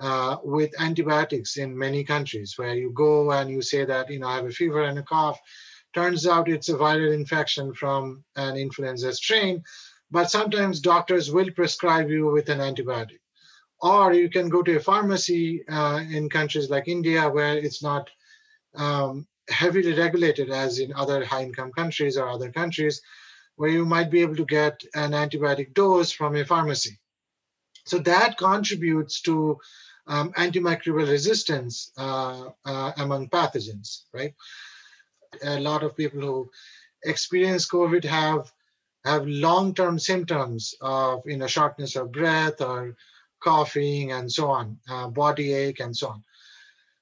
uh, 0.00 0.36
with 0.44 0.80
antibiotics 0.80 1.56
in 1.56 1.76
many 1.86 2.02
countries 2.04 2.54
where 2.56 2.74
you 2.74 2.90
go 2.92 3.32
and 3.32 3.50
you 3.50 3.62
say 3.62 3.84
that 3.84 4.10
you 4.10 4.18
know 4.18 4.28
i 4.28 4.36
have 4.36 4.46
a 4.46 4.50
fever 4.50 4.82
and 4.82 4.98
a 4.98 5.02
cough 5.02 5.40
Turns 5.94 6.26
out 6.26 6.48
it's 6.48 6.68
a 6.68 6.74
viral 6.74 7.14
infection 7.14 7.72
from 7.72 8.24
an 8.34 8.56
influenza 8.56 9.12
strain, 9.12 9.62
but 10.10 10.28
sometimes 10.28 10.80
doctors 10.80 11.30
will 11.30 11.50
prescribe 11.52 12.10
you 12.10 12.26
with 12.26 12.48
an 12.48 12.58
antibiotic. 12.58 13.20
Or 13.80 14.12
you 14.12 14.28
can 14.28 14.48
go 14.48 14.62
to 14.62 14.76
a 14.76 14.80
pharmacy 14.80 15.64
uh, 15.68 16.02
in 16.10 16.28
countries 16.28 16.68
like 16.68 16.88
India 16.88 17.28
where 17.28 17.56
it's 17.56 17.80
not 17.80 18.10
um, 18.74 19.28
heavily 19.48 19.92
regulated 19.94 20.50
as 20.50 20.78
in 20.78 20.92
other 20.94 21.24
high 21.24 21.42
income 21.42 21.72
countries 21.72 22.16
or 22.16 22.28
other 22.28 22.50
countries 22.50 23.02
where 23.56 23.70
you 23.70 23.84
might 23.84 24.10
be 24.10 24.22
able 24.22 24.36
to 24.36 24.44
get 24.44 24.82
an 24.94 25.12
antibiotic 25.12 25.74
dose 25.74 26.10
from 26.10 26.34
a 26.36 26.44
pharmacy. 26.44 26.98
So 27.84 27.98
that 28.00 28.38
contributes 28.38 29.20
to 29.22 29.58
um, 30.06 30.32
antimicrobial 30.32 31.08
resistance 31.08 31.92
uh, 31.96 32.50
uh, 32.64 32.92
among 32.96 33.28
pathogens, 33.28 34.02
right? 34.12 34.34
a 35.42 35.60
lot 35.60 35.82
of 35.82 35.96
people 35.96 36.20
who 36.20 36.50
experience 37.04 37.68
COVID 37.68 38.04
have 38.04 38.52
have 39.04 39.26
long-term 39.26 39.98
symptoms 39.98 40.74
of 40.80 41.22
you 41.26 41.36
know 41.36 41.46
shortness 41.46 41.96
of 41.96 42.12
breath 42.12 42.60
or 42.60 42.96
coughing 43.42 44.12
and 44.12 44.30
so 44.32 44.48
on, 44.48 44.78
uh, 44.88 45.08
body 45.08 45.52
ache 45.52 45.80
and 45.80 45.96
so 45.96 46.08
on. 46.08 46.24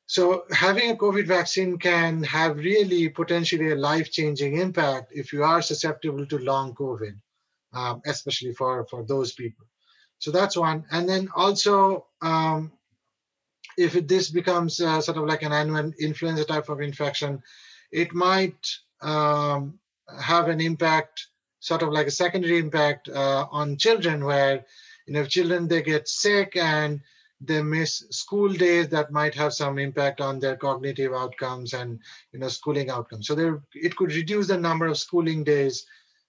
So 0.06 0.44
having 0.50 0.90
a 0.90 0.96
COVID 0.96 1.26
vaccine 1.26 1.78
can 1.78 2.22
have 2.24 2.56
really 2.58 3.08
potentially 3.08 3.70
a 3.70 3.76
life-changing 3.76 4.58
impact 4.58 5.12
if 5.12 5.32
you 5.32 5.42
are 5.44 5.62
susceptible 5.62 6.26
to 6.26 6.38
long 6.38 6.74
COVID, 6.74 7.14
um, 7.72 8.02
especially 8.06 8.52
for 8.52 8.84
for 8.86 9.04
those 9.04 9.32
people. 9.32 9.66
So 10.18 10.30
that's 10.30 10.56
one. 10.56 10.84
And 10.90 11.08
then 11.08 11.28
also, 11.34 12.06
um, 12.20 12.72
if 13.76 13.94
this 14.06 14.30
becomes 14.30 14.80
uh, 14.80 15.00
sort 15.00 15.18
of 15.18 15.24
like 15.26 15.42
an 15.42 15.52
annual 15.52 15.92
influenza 15.98 16.44
type 16.44 16.68
of 16.68 16.80
infection, 16.80 17.42
it 17.90 18.12
might 18.12 18.66
um, 19.00 19.78
have 20.20 20.48
an 20.48 20.60
impact, 20.60 21.26
sort 21.60 21.82
of 21.82 21.90
like 21.90 22.06
a 22.06 22.10
secondary 22.10 22.58
impact 22.58 23.08
uh, 23.08 23.46
on 23.50 23.76
children, 23.76 24.24
where 24.24 24.64
you 25.06 25.14
know 25.14 25.22
if 25.22 25.28
children 25.28 25.68
they 25.68 25.82
get 25.82 26.06
sick 26.08 26.56
and 26.56 27.00
they 27.44 27.62
miss 27.62 28.04
school 28.10 28.48
days, 28.52 28.88
that 28.88 29.12
might 29.12 29.34
have 29.34 29.52
some 29.52 29.78
impact 29.78 30.20
on 30.20 30.38
their 30.38 30.56
cognitive 30.56 31.12
outcomes 31.12 31.72
and 31.72 31.98
you 32.32 32.38
know 32.38 32.48
schooling 32.48 32.90
outcomes. 32.90 33.26
So 33.26 33.34
there, 33.34 33.62
it 33.74 33.96
could 33.96 34.12
reduce 34.12 34.48
the 34.48 34.58
number 34.58 34.86
of 34.86 34.98
schooling 34.98 35.44
days 35.44 35.84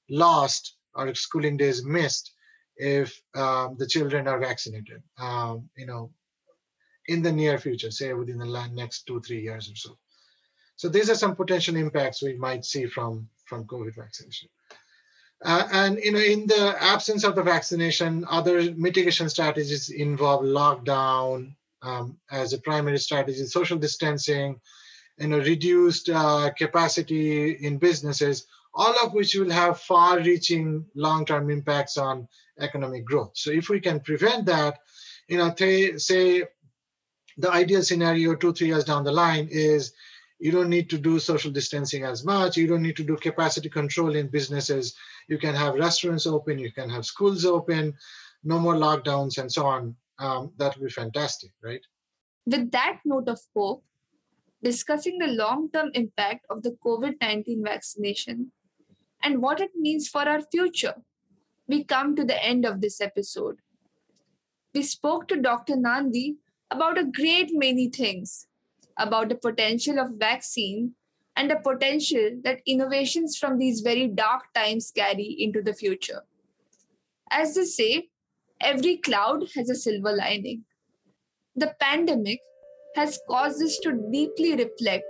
lost 0.10 0.76
or 0.96 1.14
schooling 1.16 1.58
days 1.58 1.86
missed 1.86 2.34
if 2.78 3.22
um, 3.36 3.76
the 3.78 3.88
children 3.88 4.28
are 4.28 4.40
vaccinated. 4.40 5.02
Um, 5.20 5.70
you 5.78 5.86
know, 5.86 6.12
in 7.08 7.22
the 7.22 7.32
near 7.32 7.58
future, 7.58 7.92
say 7.92 8.14
within 8.14 8.40
the 8.40 8.70
next 8.74 9.06
two 9.06 9.22
three 9.22 9.42
years 9.42 9.70
or 9.70 9.76
so. 9.76 9.98
So 10.76 10.90
these 10.90 11.10
are 11.10 11.16
some 11.16 11.36
potential 11.36 11.76
impacts 11.76 12.24
we 12.24 12.36
might 12.36 12.66
see 12.66 12.88
from, 12.88 13.30
from 13.46 13.66
COVID 13.66 13.96
vaccination. 13.96 14.50
Uh, 15.44 15.68
and 15.74 16.00
you 16.00 16.12
know, 16.12 16.20
in 16.20 16.48
the 16.48 16.76
absence 16.80 17.24
of 17.24 17.36
the 17.36 17.44
vaccination, 17.44 18.26
other 18.30 18.74
mitigation 18.76 19.28
strategies 19.30 19.90
involve 19.90 20.44
lockdown 20.44 21.54
um, 21.82 22.18
as 22.32 22.54
a 22.54 22.58
primary 22.60 22.98
strategy, 22.98 23.46
social 23.46 23.78
distancing, 23.78 24.60
you 25.18 25.28
know, 25.28 25.40
reduced 25.40 26.10
uh, 26.10 26.50
capacity 26.58 27.52
in 27.52 27.78
businesses, 27.78 28.48
all 28.74 28.96
of 29.04 29.14
which 29.14 29.36
will 29.36 29.52
have 29.52 29.82
far-reaching 29.82 30.86
long-term 30.96 31.50
impacts 31.50 31.98
on 31.98 32.28
economic 32.60 33.04
growth. 33.04 33.32
So 33.36 33.52
if 33.52 33.70
we 33.70 33.82
can 33.82 34.00
prevent 34.00 34.46
that, 34.46 34.80
you 35.28 35.38
know, 35.38 35.54
they 35.58 35.98
say 35.98 36.44
the 37.38 37.52
ideal 37.52 37.82
scenario 37.82 38.36
two, 38.36 38.54
three 38.54 38.68
years 38.68 38.86
down 38.86 39.04
the 39.04 39.12
line 39.12 39.50
is 39.52 39.94
you 40.40 40.52
don't 40.52 40.70
need 40.70 40.90
to 40.90 40.98
do 40.98 41.20
social 41.20 41.52
distancing 41.52 42.04
as 42.04 42.24
much. 42.24 42.58
You 42.58 42.68
don't 42.68 42.82
need 42.82 42.98
to 42.98 43.04
do 43.04 43.16
capacity 43.16 43.70
control 43.70 44.16
in 44.16 44.28
businesses. 44.28 44.96
You 45.28 45.38
can 45.38 45.56
have 45.56 45.76
restaurants 45.76 46.28
open, 46.28 46.60
you 46.60 46.72
can 46.72 46.90
have 46.90 47.06
schools 47.06 47.46
open, 47.46 47.94
no 48.44 48.60
more 48.60 48.76
lockdowns, 48.76 49.38
and 49.38 49.52
so 49.52 49.66
on. 49.66 49.96
Um, 50.20 50.52
that 50.58 50.78
would 50.78 50.86
be 50.86 50.92
fantastic, 50.92 51.52
right? 51.64 51.82
With 52.46 52.72
that 52.72 53.00
note 53.06 53.30
of 53.30 53.40
hope, 53.56 53.84
discussing 54.64 55.18
the 55.18 55.28
long 55.28 55.70
term 55.72 55.90
impact 55.94 56.46
of 56.50 56.64
the 56.64 56.78
COVID 56.86 57.16
19 57.22 57.64
vaccination 57.64 58.52
and 59.22 59.42
what 59.42 59.62
it 59.62 59.72
means 59.76 60.08
for 60.08 60.28
our 60.28 60.42
future, 60.42 60.96
we 61.68 61.84
come 61.84 62.16
to 62.16 62.26
the 62.26 62.44
end 62.44 62.66
of 62.66 62.82
this 62.82 63.00
episode. 63.00 63.58
We 64.74 64.84
spoke 64.84 65.28
to 65.30 65.42
Dr. 65.42 65.76
Nandi 65.76 66.38
about 66.70 66.98
a 66.98 67.06
great 67.06 67.52
many 67.54 67.90
things 67.90 68.48
about 68.98 69.30
the 69.30 69.36
potential 69.36 70.00
of 70.00 70.18
vaccine 70.18 70.96
and 71.36 71.50
the 71.50 71.56
potential 71.56 72.40
that 72.44 72.62
innovations 72.66 73.38
from 73.38 73.58
these 73.58 73.82
very 73.82 74.08
dark 74.08 74.54
times 74.54 74.92
carry 74.96 75.36
into 75.40 75.62
the 75.62 75.74
future. 75.74 76.22
As 77.32 77.56
they 77.56 77.66
say, 77.66 78.10
every 78.62 78.98
cloud 78.98 79.50
has 79.56 79.70
a 79.70 79.76
silver 79.76 80.16
lining. 80.16 80.64
The 81.56 81.74
pandemic 81.80 82.40
has 82.96 83.20
caused 83.28 83.62
us 83.64 83.80
to 83.84 84.10
deeply 84.12 84.56
reflect 84.56 85.06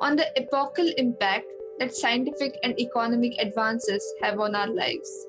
on 0.00 0.16
the 0.16 0.26
epochal 0.38 0.88
impact 0.96 1.46
that 1.78 1.94
scientific 1.94 2.56
and 2.62 2.78
economic 2.78 3.32
advances 3.40 4.04
have 4.22 4.38
on 4.38 4.54
our 4.54 4.68
lives. 4.68 5.26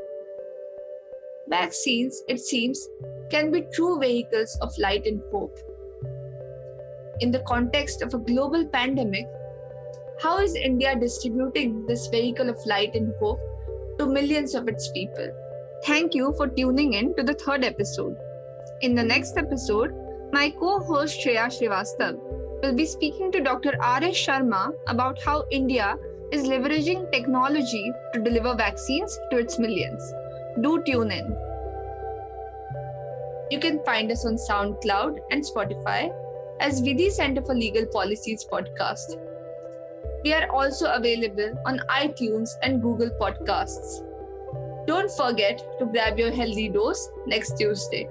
Vaccines, 1.47 2.21
it 2.27 2.39
seems, 2.39 2.87
can 3.29 3.51
be 3.51 3.65
true 3.73 3.99
vehicles 3.99 4.57
of 4.61 4.77
light 4.77 5.05
and 5.05 5.21
hope. 5.31 5.57
In 7.19 7.31
the 7.31 7.43
context 7.47 8.01
of 8.01 8.13
a 8.13 8.19
global 8.19 8.65
pandemic, 8.67 9.25
how 10.21 10.39
is 10.39 10.55
India 10.55 10.95
distributing 10.95 11.85
this 11.85 12.07
vehicle 12.07 12.49
of 12.49 12.65
light 12.65 12.95
and 12.95 13.13
hope 13.19 13.39
to 13.99 14.05
millions 14.05 14.55
of 14.55 14.67
its 14.67 14.89
people? 14.91 15.29
Thank 15.83 16.15
you 16.15 16.33
for 16.37 16.47
tuning 16.47 16.93
in 16.93 17.15
to 17.15 17.23
the 17.23 17.33
third 17.33 17.63
episode. 17.63 18.15
In 18.81 18.95
the 18.95 19.03
next 19.03 19.37
episode, 19.37 19.93
my 20.31 20.49
co 20.49 20.79
host 20.79 21.19
Shreya 21.19 21.47
Srivastav 21.47 22.17
will 22.61 22.73
be 22.73 22.85
speaking 22.85 23.31
to 23.33 23.41
Dr. 23.41 23.73
R.S. 23.81 24.15
Sharma 24.15 24.71
about 24.87 25.21
how 25.21 25.45
India 25.51 25.97
is 26.31 26.43
leveraging 26.43 27.11
technology 27.11 27.91
to 28.13 28.19
deliver 28.19 28.55
vaccines 28.55 29.19
to 29.31 29.37
its 29.37 29.59
millions. 29.59 30.13
Do 30.61 30.81
tune 30.85 31.11
in. 31.11 31.37
You 33.51 33.59
can 33.59 33.83
find 33.83 34.11
us 34.11 34.25
on 34.25 34.37
SoundCloud 34.37 35.19
and 35.29 35.43
Spotify 35.43 36.11
as 36.59 36.81
Vidhi 36.81 37.11
Center 37.11 37.41
for 37.41 37.53
Legal 37.53 37.85
Policies 37.85 38.45
podcast. 38.51 39.34
We 40.25 40.33
are 40.33 40.49
also 40.49 40.91
available 40.91 41.53
on 41.67 41.81
iTunes 41.87 42.49
and 42.63 42.81
Google 42.81 43.11
Podcasts. 43.21 44.01
Don't 44.87 45.11
forget 45.11 45.61
to 45.77 45.85
grab 45.85 46.17
your 46.17 46.31
healthy 46.31 46.67
dose 46.67 47.07
next 47.27 47.59
Tuesday. 47.59 48.09